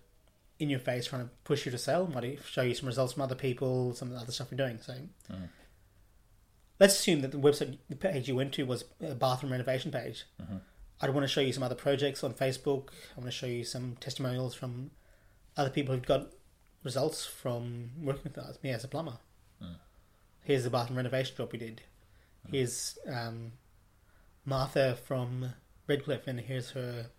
[0.59, 2.07] in your face, trying to push you to sell.
[2.07, 4.79] Might show you some results from other people, some of the other stuff you're doing.
[4.81, 4.93] So
[5.31, 5.49] Mm.
[6.81, 10.25] Let's assume that the website, the page you went to was a bathroom renovation page.
[10.41, 10.61] Mhm.
[10.99, 12.89] I'd want to show you some other projects on Facebook.
[13.15, 14.89] I want to show you some testimonials from
[15.55, 16.29] other people who've got
[16.83, 19.19] results from working with us, me as a plumber.
[19.61, 19.75] Mm.
[20.43, 21.83] Here's the bathroom renovation job we did.
[22.49, 23.51] Here's um,
[24.43, 25.53] Martha from
[25.85, 27.11] Redcliffe, and here's her.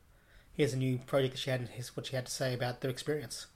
[0.55, 2.81] Here's a new project that she had, and here's what she had to say about
[2.81, 3.47] their experience.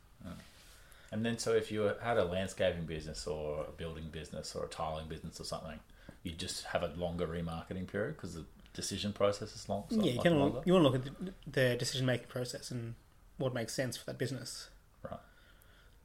[1.10, 4.68] And then, so if you had a landscaping business or a building business or a
[4.68, 5.80] tiling business or something,
[6.26, 9.84] you just have a longer remarketing period because the decision process is long.
[9.88, 10.60] so yeah, you can longer.
[10.64, 12.94] you want to look at the, the decision making process and
[13.38, 14.68] what makes sense for that business.
[15.02, 15.20] Right.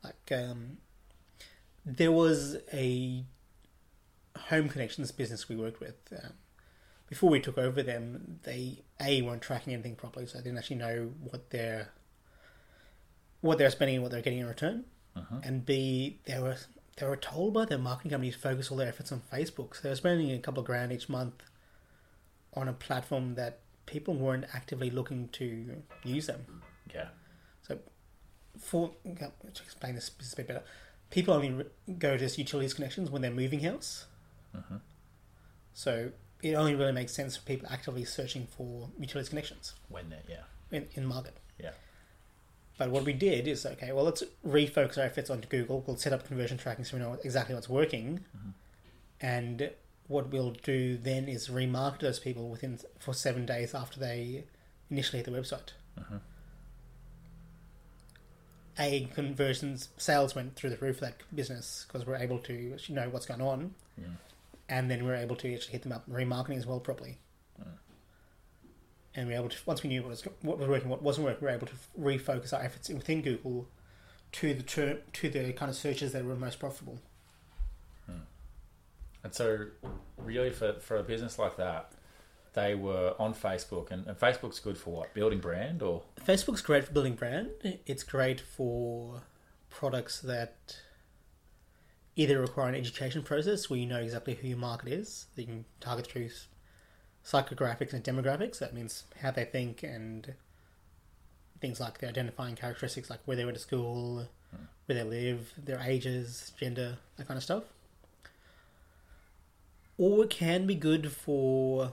[0.04, 0.78] Like, um,
[1.86, 3.26] there was a
[4.38, 5.96] home connections business we worked with.
[6.12, 6.34] Um,
[7.08, 10.78] before we took over them, they a weren't tracking anything properly, so they didn't actually
[10.78, 11.90] know what they're
[13.42, 14.86] what they're spending and what they're getting in return.
[15.18, 15.46] Mhm.
[15.46, 16.58] And b they were
[17.02, 19.74] they were told by their marketing company to focus all their efforts on Facebook.
[19.76, 21.34] So they were spending a couple of grand each month
[22.54, 26.62] on a platform that people weren't actively looking to use them
[26.94, 27.08] Yeah.
[27.64, 27.80] So,
[28.60, 30.64] for to explain this business a bit better,
[31.10, 31.66] people only
[31.98, 34.06] go to utilities connections when they're moving house.
[34.56, 34.82] Mhm.
[35.74, 36.12] So
[36.44, 40.44] it only really makes sense for people actively searching for utilities connections When they're yeah.
[40.70, 41.36] in, in market.
[41.58, 41.72] Yeah.
[42.82, 43.92] But what we did is okay.
[43.92, 45.84] Well, let's refocus our efforts onto Google.
[45.86, 48.54] We'll set up conversion tracking so we know exactly what's working, Mhm.
[49.22, 49.72] and
[50.08, 54.46] what we'll do then is remarket those people within for seven days after they
[54.90, 55.74] initially hit the website.
[55.96, 56.22] Mhm.
[58.80, 63.10] A conversions sales went through the roof for that business because we're able to know
[63.10, 64.16] what's going on, Mm.
[64.68, 67.20] and then we're able to actually hit them up remarketing as well properly.
[69.16, 71.42] And we're able to once we knew what was what was working, what wasn't working,
[71.42, 73.68] we we're able to refocus our efforts within Google
[74.34, 77.00] to the term to the kind of searches that were most profitable.
[78.06, 78.24] Hmm.
[79.24, 79.68] And so,
[80.18, 81.92] really, for, for a business like that,
[82.54, 85.14] they were on Facebook, and, and Facebook's good for what?
[85.14, 86.04] Building brand or?
[86.26, 87.50] Facebook's great for building brand.
[87.86, 89.22] It's great for
[89.70, 90.78] products that
[92.16, 95.28] either require an education process where you know exactly who your market is.
[95.36, 96.30] That you can target through
[97.26, 98.60] psychographics and demographics.
[98.60, 100.34] That means how they think and
[101.60, 104.28] things like the identifying characteristics, like where they went to school,
[104.86, 107.64] where they live, their ages, gender, that kind of stuff.
[109.98, 111.92] Or it can be good for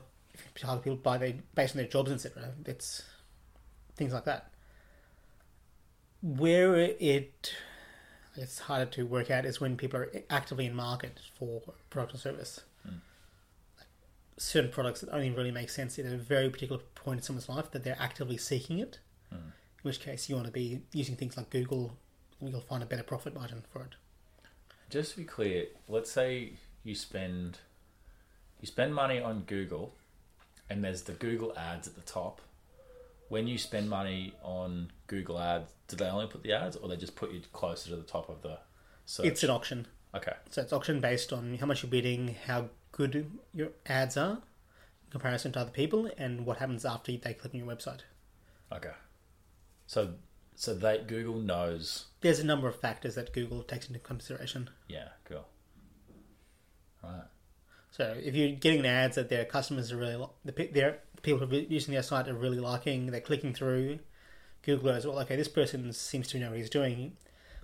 [0.55, 2.53] people by their based on their jobs, etc.
[2.64, 3.03] It's
[3.97, 4.51] things like that.
[6.23, 7.55] Where it
[8.35, 11.61] it's harder to work out is when people are actively in market for
[11.91, 12.61] product or service.
[12.88, 13.01] Mm.
[14.38, 17.70] Certain products that only really make sense at a very particular point in someone's life
[17.72, 19.01] that they're actively seeking it.
[19.33, 19.38] Mm.
[19.38, 21.96] In which case, you want to be using things like Google.
[22.40, 23.96] and You'll find a better profit margin for it.
[24.90, 27.59] Just to be clear, let's say you spend
[28.61, 29.94] you spend money on Google,
[30.68, 32.40] and there's the Google ads at the top.
[33.29, 36.96] When you spend money on Google ads, do they only put the ads, or they
[36.96, 38.59] just put you closer to the top of the
[39.05, 39.27] search?
[39.27, 40.33] It's an auction, okay.
[40.51, 44.33] so it's auction based on how much you're bidding, how good your ads are
[45.05, 48.01] in comparison to other people, and what happens after they click on your website.
[48.71, 48.93] Okay.
[49.87, 50.15] So
[50.59, 52.07] So they Google knows.
[52.21, 54.71] There's a number of factors that Google takes into consideration.
[54.89, 55.47] Yeah, cool.
[57.03, 57.23] Right.
[57.93, 61.61] So if you're getting ads that their customers are really, the their people who are
[61.61, 64.01] using their site are really liking, they're clicking through.
[64.63, 67.17] Google goes, well, okay, this person seems to know what he's doing.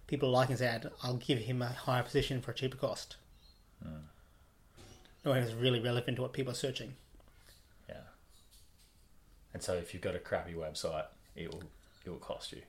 [0.06, 0.90] People are liking his ad.
[1.02, 3.16] I'll give him a higher position for a cheaper cost.
[3.82, 4.06] Hmm.
[5.24, 6.94] No, it's really relevant to what people are searching.
[7.88, 7.96] Yeah.
[9.52, 11.62] And so if you've got a crappy website, it will
[12.04, 12.62] it will cost you.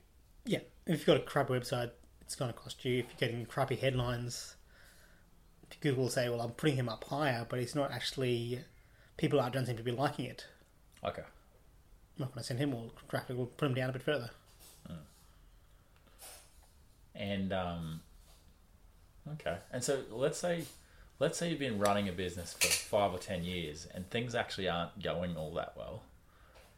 [0.44, 1.90] Yeah, if you've got a crap website,
[2.22, 3.00] it's going to cost you.
[3.00, 4.56] If you're getting crappy headlines,
[5.80, 8.60] Google will say, well, I'm putting him up higher, but it's not actually.
[9.16, 10.46] People don't seem to be liking it.
[11.02, 11.22] Okay.
[11.22, 13.36] I'm not going to send him more traffic.
[13.36, 14.30] We'll put him down a bit further.
[17.14, 18.00] And um,
[19.32, 19.56] okay.
[19.72, 20.64] And so let's say
[21.18, 24.68] let's say you've been running a business for five or ten years, and things actually
[24.68, 26.02] aren't going all that well.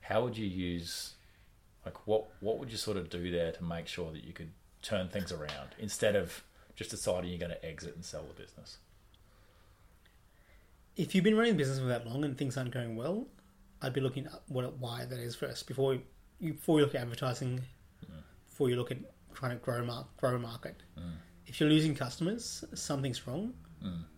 [0.01, 1.15] How would you use
[1.85, 4.51] like what what would you sort of do there to make sure that you could
[4.83, 6.43] turn things around instead of
[6.77, 8.79] just deciding you're going to exit and sell the business?
[10.97, 13.27] If you've been running a business for that long and things aren't going well,
[13.83, 17.03] I'd be looking at what why that is first before you before you look at
[17.03, 17.61] advertising,
[18.49, 18.99] before you look at
[19.35, 20.83] trying to grow mar- grow a market.
[20.99, 21.13] Mm.
[21.47, 23.55] If you're losing customers, something's wrong.
[23.83, 24.18] If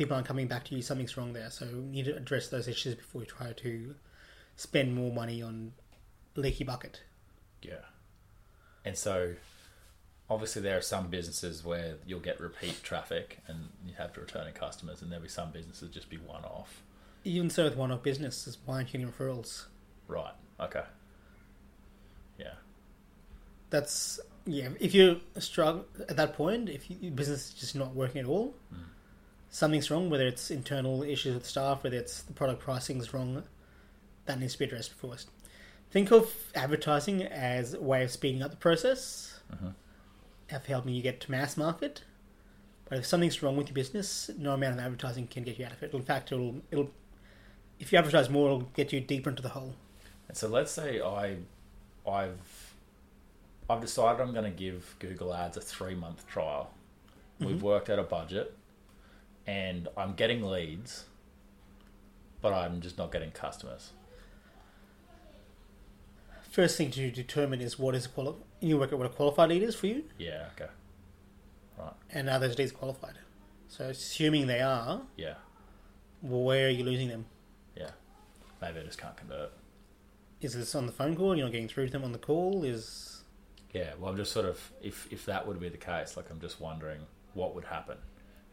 [0.00, 1.50] people aren't coming back to you, something's wrong there.
[1.50, 3.94] So you need to address those issues before you try to
[4.56, 5.72] spend more money on
[6.36, 7.02] leaky bucket.
[7.60, 7.84] Yeah.
[8.82, 9.34] And so
[10.30, 14.54] obviously there are some businesses where you'll get repeat traffic and you have to returning
[14.54, 16.80] customers and there'll be some businesses just be one off.
[17.24, 19.66] Even so, with one-off businesses, why aren't you getting referrals?
[20.08, 20.32] Right.
[20.58, 20.84] Okay.
[22.38, 22.54] Yeah.
[23.68, 24.70] That's yeah.
[24.80, 28.26] If you struggle at that point, if you, your business is just not working at
[28.26, 28.78] all, mm.
[29.50, 30.08] Something's wrong.
[30.08, 33.42] Whether it's internal issues with staff, whether it's the product pricing is wrong,
[34.24, 35.28] that needs to be addressed first.
[35.90, 39.70] Think of advertising as a way of speeding up the process, mm-hmm.
[40.54, 42.04] of helping you get to mass market.
[42.88, 45.72] But if something's wrong with your business, no amount of advertising can get you out
[45.72, 45.92] of it.
[45.92, 46.90] In fact, it'll it'll
[47.78, 49.74] if you advertise more, it'll get you deeper into the hole.
[50.28, 51.36] And so let's say I
[52.08, 52.74] I've
[53.68, 56.70] I've decided I'm going to give Google Ads a 3 month trial.
[57.40, 57.46] Mm-hmm.
[57.46, 58.56] We've worked out a budget
[59.50, 61.04] and I'm getting leads
[62.42, 63.92] but I'm just not getting customers.
[66.50, 69.62] First thing to determine is what is quali- you work out what a qualified lead
[69.62, 70.70] is for you, Yeah, okay.
[71.78, 71.92] Right.
[72.10, 73.18] and are those leads qualified?
[73.68, 75.34] So, assuming they are, Yeah.
[76.22, 77.26] well, where are you losing them?
[77.76, 77.90] Yeah.
[78.62, 79.52] Maybe I just can't convert.
[80.40, 81.36] Is this on the phone call?
[81.36, 82.64] You're not getting through to them on the call?
[82.64, 83.22] Is
[83.74, 86.40] Yeah, well, I'm just sort of if if that would be the case, like I'm
[86.40, 87.02] just wondering
[87.34, 87.98] what would happen,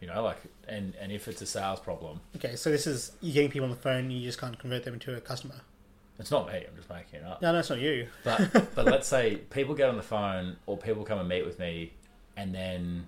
[0.01, 2.55] you know, like and and if it's a sales problem, okay.
[2.55, 4.09] So this is you getting people on the phone.
[4.11, 5.55] You just can't convert them into a customer.
[6.19, 6.63] it's not me.
[6.67, 7.41] I'm just making it up.
[7.41, 8.07] No, no, it's not you.
[8.23, 11.59] But but let's say people get on the phone or people come and meet with
[11.59, 11.93] me,
[12.35, 13.07] and then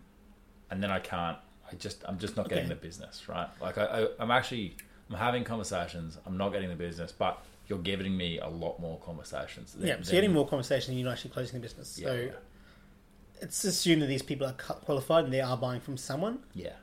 [0.72, 1.38] and then I can't.
[1.72, 2.74] I just I'm just not getting Okay.
[2.74, 3.48] the business right.
[3.62, 4.76] Like I, I I'm actually
[5.10, 6.18] I'm having conversations.
[6.26, 9.74] I'm not getting the business, but you're giving me a lot more conversations.
[9.74, 10.96] than- yeah, so you're getting more conversation.
[10.96, 11.90] You're not actually closing the business.
[11.90, 12.32] So yeah.
[13.42, 16.40] It's assumed that these people are qualified and they are buying from someone.
[16.54, 16.74] yeah.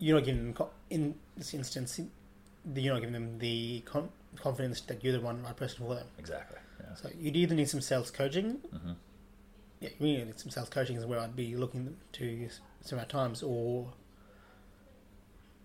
[0.00, 1.98] You're not giving them co- in this instance.
[2.72, 6.06] You're not giving them the con- confidence that you're the one right person for them.
[6.18, 6.58] Exactly.
[6.80, 6.94] Yeah.
[6.94, 8.58] So you'd either need some sales coaching.
[8.72, 8.94] Mhm.
[9.80, 12.48] Yeah, you really need some sales coaching is where I'd be looking to
[12.82, 13.92] some times, or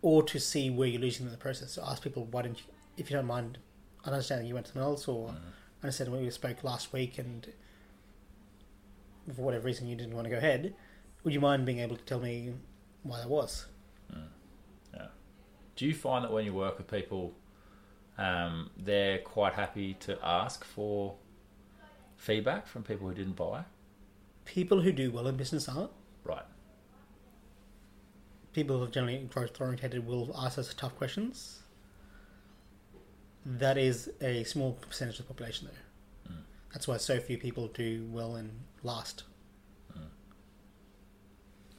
[0.02, 1.74] or to see where you're losing in the process.
[1.74, 2.66] So ask people, why didn't you,
[2.98, 3.58] if you don't mind,
[4.04, 5.36] I understand that you went to else, or Mhm.
[5.36, 7.54] I understand when we spoke last week and
[9.36, 10.74] for whatever reason you didn't want to go ahead.
[11.24, 12.54] Would you mind being able to tell me
[13.04, 13.68] why that was?
[14.94, 15.08] Yeah.
[15.76, 17.34] Do you find that when you work with people,
[18.18, 21.16] um, they're quite happy to ask for
[22.18, 23.64] feedback from people who didn't buy?
[24.46, 25.92] People who do well in business aren't.
[26.24, 26.46] Right.
[28.54, 31.64] people who are generally growth oriented will ask us tough questions.
[33.46, 35.78] That is a small percentage of the population, though.
[36.74, 36.74] Mm.
[36.74, 38.52] That's why so few people do well and
[38.84, 39.24] last.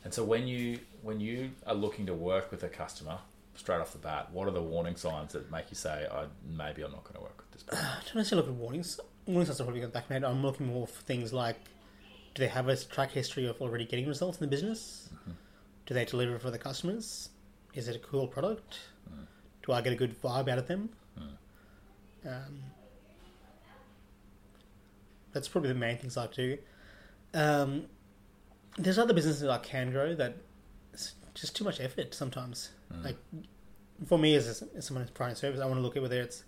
[0.05, 3.19] And so when you when you are looking to work with a customer
[3.55, 6.83] straight off the bat, what are the warning signs that make you say, I, maybe
[6.83, 7.85] I'm not going to work with this person?
[7.91, 9.01] I don't necessarily look at warnings.
[9.27, 10.25] Warnings are probably got back my head.
[10.25, 11.57] I'm looking more for things like
[12.35, 15.09] do they have a track history of already getting results in the business?
[15.87, 17.31] Do they deliver for the customers?
[17.75, 18.79] Is it a cool product?
[19.65, 20.91] Do I get a good vibe out of them?
[22.27, 22.63] Um,
[25.35, 26.57] that's probably the main things I do.
[27.35, 27.87] Um,
[28.79, 30.37] there's other businesses I can grow that
[30.93, 32.71] it's just too much effort sometimes.
[33.03, 33.17] Like
[34.07, 36.45] for me as, as someone who's providing service, I want to look at whether it's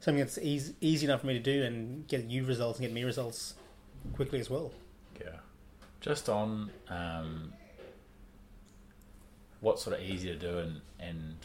[0.00, 2.94] something that's easy, easy enough for me to do and get you results and get
[2.94, 3.54] me results.
[4.14, 4.72] quickly as well.
[5.20, 5.36] Yeah.
[6.00, 7.52] Just on um,
[9.60, 11.36] what's sort of easy to do and, and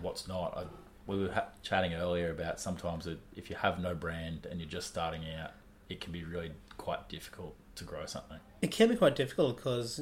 [0.00, 0.56] what's not.
[0.56, 0.64] I,
[1.06, 4.86] we were ha- chatting earlier about sometimes if you have no brand and you're just
[4.88, 5.50] starting out,
[5.88, 8.38] it can be really quite difficult to grow something.
[8.60, 10.00] It can be quite difficult because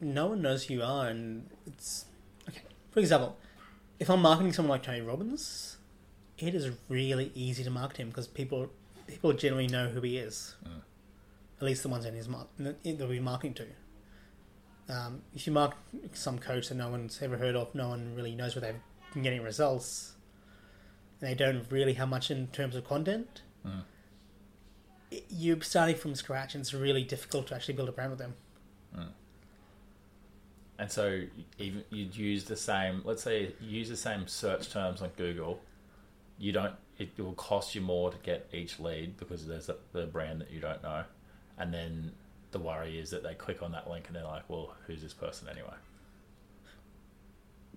[0.00, 2.06] no one knows who you are, and it's
[2.48, 2.62] okay.
[2.90, 3.36] For example,
[3.98, 5.76] if I'm marketing someone like Tony Robbins,
[6.38, 8.70] it is really easy to market him because people
[9.06, 10.54] people generally know who he is.
[10.66, 10.80] Mm.
[11.58, 13.66] At least the ones in his mar- that we're marketing to.
[14.88, 15.78] Um, if you market
[16.14, 18.80] some coach that no one's ever heard of, no one really knows where they've
[19.12, 20.14] been getting results,
[21.20, 23.42] and they don't really have much in terms of content.
[23.66, 23.82] Mm.
[25.28, 28.34] You're starting from scratch, and it's really difficult to actually build a brand with them.
[30.78, 31.24] And so
[31.58, 35.60] even you'd use the same, let's say you use the same search terms on Google.
[36.38, 36.74] You don't.
[36.98, 40.50] It will cost you more to get each lead because there's a, the brand that
[40.50, 41.04] you don't know,
[41.58, 42.12] and then
[42.52, 45.12] the worry is that they click on that link and they're like, "Well, who's this
[45.12, 45.74] person anyway?"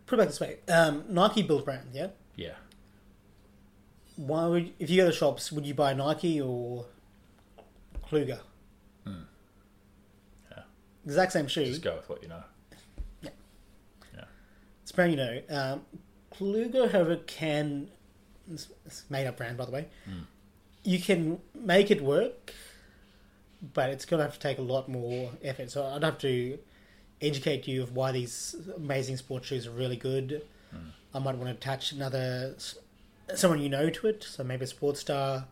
[0.06, 2.08] Put it back this way: um, Nike built brand, yeah.
[2.38, 2.56] Yeah,
[4.16, 6.86] Why would if you go to shops, would you buy Nike or
[8.14, 8.39] Kluger?
[9.05, 9.14] Hmm.
[10.51, 10.64] Yeah.
[11.05, 11.66] Exact same shoe.
[11.66, 12.43] just go with what you know.
[13.22, 13.30] Yeah.
[14.16, 14.26] Yeah.
[14.82, 15.41] It's a brand you know.
[15.49, 15.82] Um,
[16.34, 17.89] Kluger, however, can
[18.51, 19.88] it's made up brand by the way.
[20.09, 20.26] Mm.
[20.84, 22.53] You can make it work,
[23.74, 25.72] but it's going to have to take a lot more effort.
[25.72, 26.59] So I'd have to
[27.22, 30.41] educate you of why these amazing sports shoes are really good.
[30.76, 30.91] Mm.
[31.14, 32.55] I might want to attach another
[33.36, 35.45] someone you know to it, so maybe a sports star.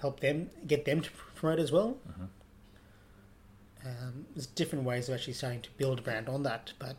[0.00, 1.98] Help them get them to promote as well.
[2.08, 2.28] Mhm.
[3.84, 6.96] Um, there's different ways of actually starting to build a brand on that, but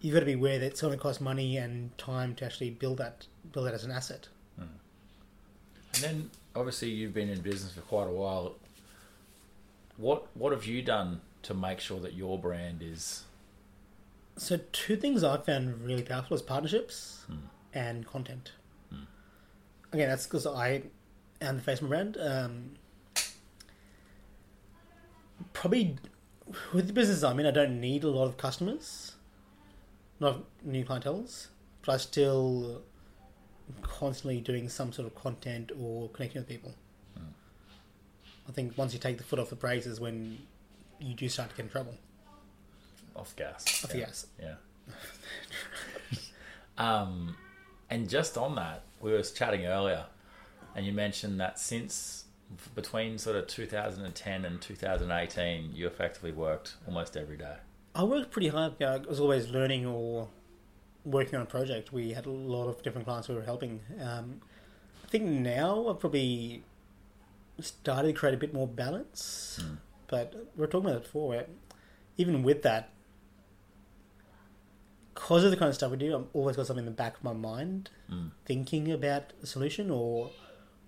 [0.00, 2.70] you've got to be aware that it's going to cost money and time to actually
[2.70, 4.28] build that build that as an asset.
[4.58, 8.56] And then obviously you've been in business for quite a while.
[9.96, 13.22] What what have you done to make sure that your brand is?
[14.36, 17.46] So two things I've found really powerful is partnerships Hmm.
[17.72, 18.50] and content.
[18.90, 19.04] Hmm.
[19.92, 20.82] Again, that's because I
[21.40, 22.16] am the face of my brand.
[22.16, 22.74] Um,
[25.52, 25.96] probably
[26.72, 29.12] with the business I'm in, I don't need a lot of customers,
[30.20, 31.48] not new clientels,
[31.84, 32.82] but I still
[33.82, 36.74] constantly doing some sort of content or connecting with people.
[37.16, 37.24] Hmm.
[38.48, 40.38] I think once you take the foot off the brakes is when
[41.00, 41.94] you do start to get in trouble.
[43.16, 43.84] Off gas.
[43.84, 44.04] Off the yeah.
[44.06, 44.26] gas.
[44.40, 44.54] Yeah.
[46.78, 47.36] um,
[47.90, 50.06] and just on that, we were chatting earlier,
[50.74, 52.24] and you mentioned that since
[52.74, 57.56] between sort of 2010 and 2018, you effectively worked almost every day.
[57.94, 58.82] I worked pretty hard.
[58.82, 60.28] I was always learning or
[61.04, 61.92] working on a project.
[61.92, 63.80] We had a lot of different clients we were helping.
[64.00, 64.40] Um,
[65.04, 66.62] I think now I've probably
[67.60, 69.60] started to create a bit more balance.
[69.62, 69.78] Mm.
[70.08, 71.44] But we were talking about it before.
[72.16, 72.90] Even with that,
[75.14, 77.16] because of the kind of stuff we do, I've always got something in the back
[77.16, 78.32] of my mind, Mm.
[78.44, 80.30] thinking about a solution or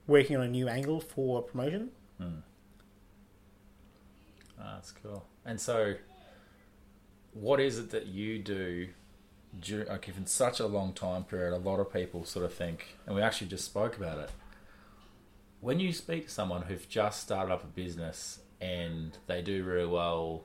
[0.07, 1.91] working on a new angle for promotion.
[2.21, 2.43] Mm.
[4.61, 5.25] Ah, that's cool.
[5.45, 5.95] And so,
[7.33, 8.89] what is it that you do?
[9.59, 12.53] During, like, if in such a long time period, a lot of people sort of
[12.53, 14.31] think, and we actually just spoke about it.
[15.61, 19.87] When you speak to someone who've just started up a business and they do really
[19.87, 20.43] well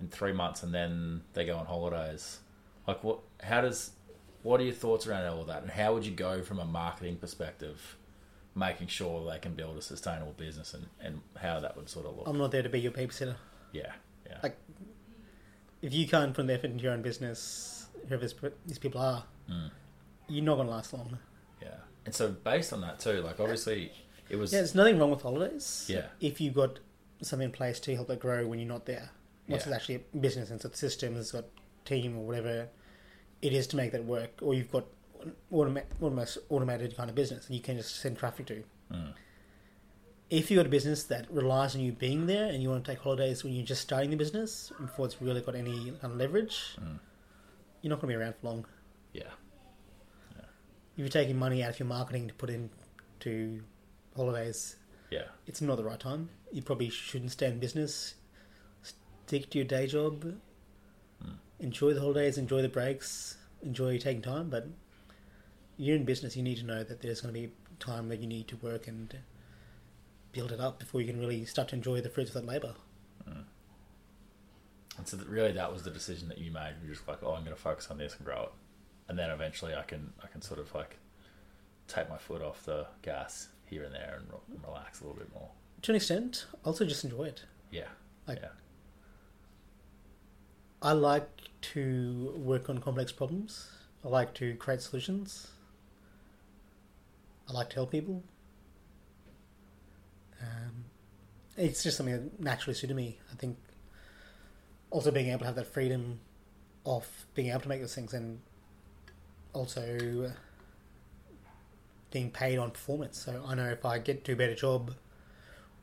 [0.00, 2.38] in three months, and then they go on holidays,
[2.86, 3.18] like what?
[3.42, 3.90] How does?
[4.42, 7.16] What are your thoughts around all that, and how would you go from a marketing
[7.16, 7.96] perspective?
[8.54, 12.16] Making sure they can build a sustainable business and, and how that would sort of
[12.16, 12.26] look.
[12.26, 13.36] I'm not there to be your babysitter.
[13.72, 13.92] yeah,
[14.26, 14.38] yeah.
[14.42, 14.58] Like-
[15.82, 18.26] If you can't put an effort into your own business, whoever
[18.66, 19.70] these people are, Mm,
[20.28, 21.18] you're not going to last long.
[21.62, 21.74] yeah.
[22.06, 23.92] And so based on that too, like obviously
[24.28, 25.86] it was Yeah, there's nothing wrong with holidays.
[25.88, 26.06] Yeah.
[26.20, 26.78] If you've got
[27.22, 29.10] something in place to help it grow when you're not there.
[29.48, 29.72] Once Yeah.
[29.72, 31.44] it's actually a business and it's got systems, it's got
[31.84, 32.68] team or whatever
[33.42, 34.84] it is to make that work, or you've got
[35.52, 38.62] automa- almost automated kind of business and you can just send traffic to.
[38.92, 39.12] mm,
[40.30, 42.90] If you've got a business that relies on you being there and you want to
[42.90, 46.16] take holidays when you're just starting the business before it's really got any kind of
[46.16, 46.98] leverage, mm,
[47.82, 48.66] you're not going to be around for long.
[49.12, 49.22] yeah,
[50.36, 50.42] If
[50.96, 53.62] you're taking money out of your marketing to put into
[54.14, 54.76] holidays,
[55.10, 56.28] yeah, it's not the right time.
[56.52, 58.14] You probably shouldn't stay in business.
[59.26, 60.24] Stick to your day job.
[61.24, 61.34] Mm.
[61.60, 64.50] Enjoy the holidays, enjoy the breaks, enjoy taking time.
[64.50, 64.68] But
[65.80, 68.26] you're in business, you need to know that there's going to be time that you
[68.26, 69.16] need to work and
[70.32, 72.74] build it up before you can really start to enjoy the fruits of that labour.
[73.26, 73.44] Mm.
[74.98, 76.74] And so that really that was the decision that you made.
[76.84, 78.52] You're just like, oh, I'm going to focus on this and grow it,
[79.08, 80.98] and then eventually I can I can sort of like
[81.88, 85.18] take my foot off the gas here and there and, re- and relax a little
[85.18, 85.48] bit more.
[85.82, 87.44] to an extent, also just enjoy it.
[87.70, 87.88] Yeah.
[88.28, 88.48] Like- yeah.
[90.82, 91.28] I like
[91.74, 93.70] to work on complex problems.
[94.04, 95.48] I like to create solutions.
[97.50, 98.22] I like to help people.
[100.40, 100.84] Um,
[101.56, 103.18] it's just something that naturally suited me.
[103.32, 103.58] I think
[104.90, 106.20] also being able to have that freedom
[106.86, 108.40] of being able to make those things and
[109.52, 110.32] also
[112.10, 113.18] being paid on performance.
[113.18, 114.94] So I know if I get to a better job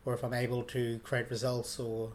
[0.05, 2.11] or if I'm able to create results or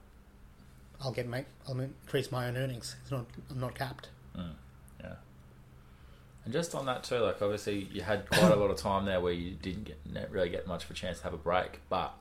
[1.01, 2.97] I'll get make I'll increase my own earnings.
[3.03, 4.09] It's not I'm not capped.
[4.37, 4.55] Mm,
[5.01, 5.15] yeah.
[6.45, 9.21] And just on that too, like obviously you had quite a lot of time there
[9.21, 12.15] where you didn't get really get much of a chance to have a break, but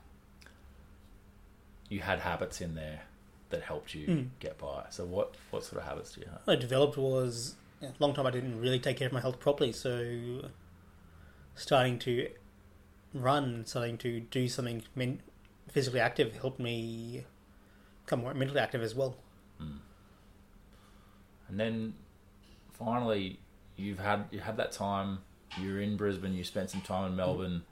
[1.88, 3.00] you had habits in there
[3.50, 4.28] that helped you Mm.
[4.40, 4.84] get by.
[4.90, 6.40] So what what sort of habits do you have?
[6.44, 9.40] What I developed was a long time I didn't really take care of my health
[9.40, 10.48] properly, so
[11.56, 12.28] starting to
[13.12, 15.20] run, starting to do something men-
[15.68, 17.24] physically active helped me
[18.04, 19.16] become more mentally active as well.
[21.48, 21.94] And then
[22.72, 23.38] finally,
[23.76, 25.18] you've had you had that time.
[25.60, 26.34] You're in Brisbane.
[26.34, 27.62] You spent some time in Melbourne,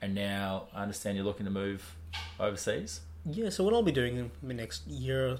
[0.00, 1.96] and now I understand you're looking to move
[2.38, 3.00] overseas.
[3.24, 5.38] Yeah, so what I'll be doing in the next year,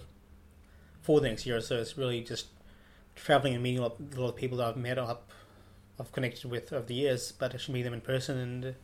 [1.01, 2.47] for the next year or so, is really just
[3.15, 5.31] traveling and meeting a lot, a lot of people that I've met up,
[5.99, 8.75] I've connected with over the years, but I should meet them in person and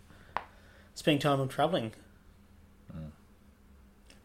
[0.95, 1.93] spending time on traveling.
[2.91, 3.09] Hmm.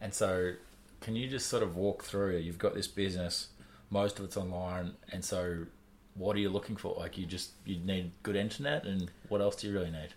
[0.00, 0.54] And so,
[1.00, 2.38] can you just sort of walk through?
[2.38, 3.48] You've got this business,
[3.90, 5.66] most of it's online, and so
[6.14, 6.94] what are you looking for?
[6.98, 10.14] Like, you just you need good internet, and what else do you really need?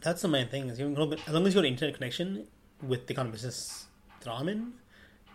[0.00, 0.68] That's the main thing.
[0.68, 2.46] Is as long as you've got internet connection
[2.82, 3.86] with the kind of business
[4.20, 4.72] that I'm in,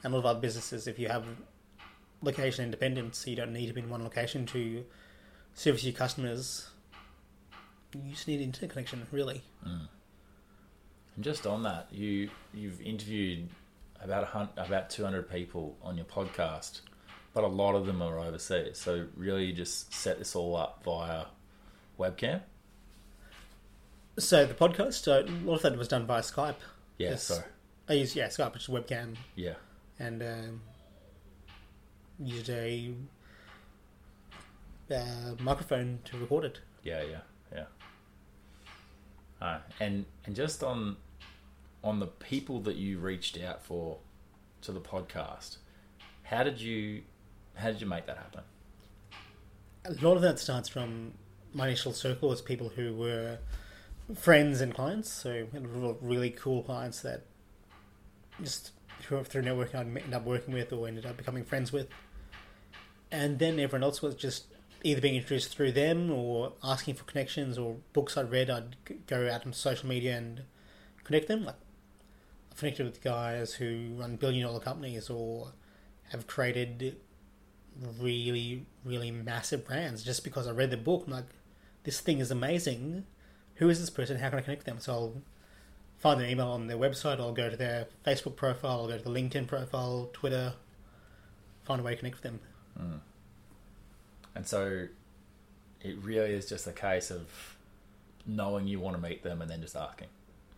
[0.04, 1.26] and a lot of other businesses, if you have
[2.22, 4.84] location independence, you don't need to be in one location to
[5.54, 6.70] service your customers.
[7.94, 9.44] You just need internet connection, really.
[9.66, 9.88] Mm.
[11.16, 13.50] And just on that, you you've interviewed
[14.02, 16.82] about a hun- about two hundred people on your podcast,
[17.34, 18.78] but a lot of them are overseas.
[18.78, 21.26] So really, you just set this all up via
[22.00, 22.42] webcam.
[24.20, 26.56] So the podcast, so a lot of that was done via Skype.
[26.98, 27.12] Yeah.
[27.12, 27.24] Yes.
[27.24, 27.44] So
[27.88, 29.54] I used yeah Skype, which is webcam, yeah.
[30.00, 30.62] and um,
[32.20, 32.94] used a
[34.92, 36.60] uh, microphone to record it.
[36.84, 37.20] Yeah, yeah,
[37.54, 37.66] yeah.
[39.42, 40.98] Uh, and and just on
[41.84, 43.98] on the people that you reached out for
[44.62, 45.58] to the podcast,
[46.24, 47.04] how did you
[47.58, 48.42] how did you make that happen?
[49.86, 51.14] A lot of that starts from
[51.54, 53.40] my initial circle as people who were
[54.16, 55.10] friends and clients.
[55.12, 55.48] So
[56.02, 57.24] really cool clients that
[58.42, 61.88] just through, networking I'd ended up working with or ended up becoming friends with.
[63.12, 64.48] And then everyone else was just
[64.84, 68.50] either being introduced through them or asking for connections or books I'd read.
[68.50, 68.76] I'd
[69.08, 70.42] go out on social media and
[71.04, 71.46] connect them.
[71.46, 71.56] Like
[72.52, 75.54] I've connected with guys who run billion dollar companies or
[76.12, 76.98] have created
[78.00, 81.04] really, really massive brands just because I read the book.
[81.06, 81.26] I'm like,
[81.84, 83.06] this thing is amazing.
[83.56, 84.18] Who is this person?
[84.18, 84.80] How can I connect with them?
[84.80, 85.14] So I'll
[85.98, 87.20] find their email on their website.
[87.20, 88.82] I'll go to their Facebook profile.
[88.82, 90.54] I'll go to the LinkedIn profile, Twitter.
[91.64, 92.40] Find a way to connect with them.
[92.80, 93.00] Mm.
[94.36, 94.88] And so
[95.82, 97.58] it really is just a case of
[98.26, 100.08] knowing you want to meet them and then just asking.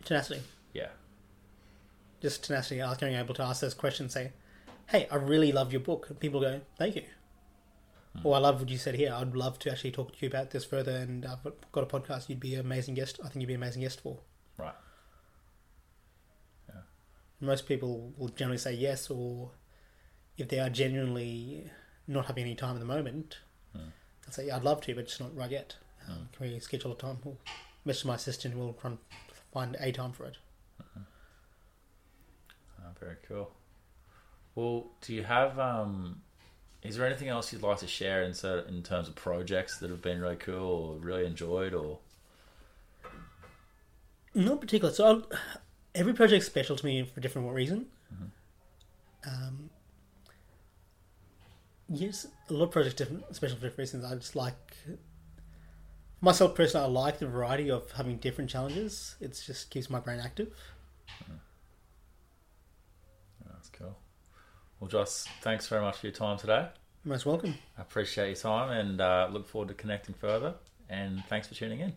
[0.03, 0.41] Tenacity.
[0.73, 0.89] Yeah.
[2.21, 2.81] Just tenacity.
[2.81, 4.13] Asking, able to ask those questions.
[4.13, 4.31] Say,
[4.89, 6.07] hey, I really love your book.
[6.09, 7.03] And people go, thank you.
[8.17, 8.27] Hmm.
[8.27, 9.13] Or I love what you said here.
[9.13, 10.91] I'd love to actually talk to you about this further.
[10.91, 12.27] And I've got a podcast.
[12.27, 13.19] You'd be an amazing guest.
[13.23, 14.19] I think you'd be an amazing guest for.
[14.57, 14.73] Right.
[16.67, 16.81] Yeah.
[17.39, 19.51] most people will generally say yes, or
[20.37, 21.69] if they are genuinely
[22.07, 23.37] not having any time at the moment,
[23.73, 23.89] hmm.
[24.23, 25.75] they'll say, yeah, I'd love to, but it's not right yet.
[26.09, 27.19] Um, Can we schedule a time?
[27.23, 27.37] We'll
[27.85, 28.99] message my assistant, we'll try and
[29.53, 30.37] find a time for it.
[32.81, 33.51] Oh, very cool.
[34.59, 35.57] Well, do you have?
[35.57, 36.21] Um,
[36.83, 39.89] is there anything else you'd like to share in so in terms of projects that
[39.89, 41.99] have been really cool or really enjoyed or?
[44.35, 44.93] Not particular.
[44.93, 45.23] So I'll,
[45.95, 47.85] every project's special to me for a different reason.
[49.25, 49.69] Um,
[51.87, 54.03] yes, a lot of projects different, special for different reasons.
[54.03, 54.75] I just like
[56.19, 56.85] myself personally.
[56.85, 59.15] I like the variety of having different challenges.
[59.21, 60.53] It just keeps my brain active.
[63.45, 63.97] That's cool.
[64.79, 66.67] Well, Joss, thanks very much for your time today.
[67.03, 67.55] Most welcome.
[67.77, 70.55] I appreciate your time and uh, look forward to connecting further.
[70.89, 71.93] And thanks for tuning in.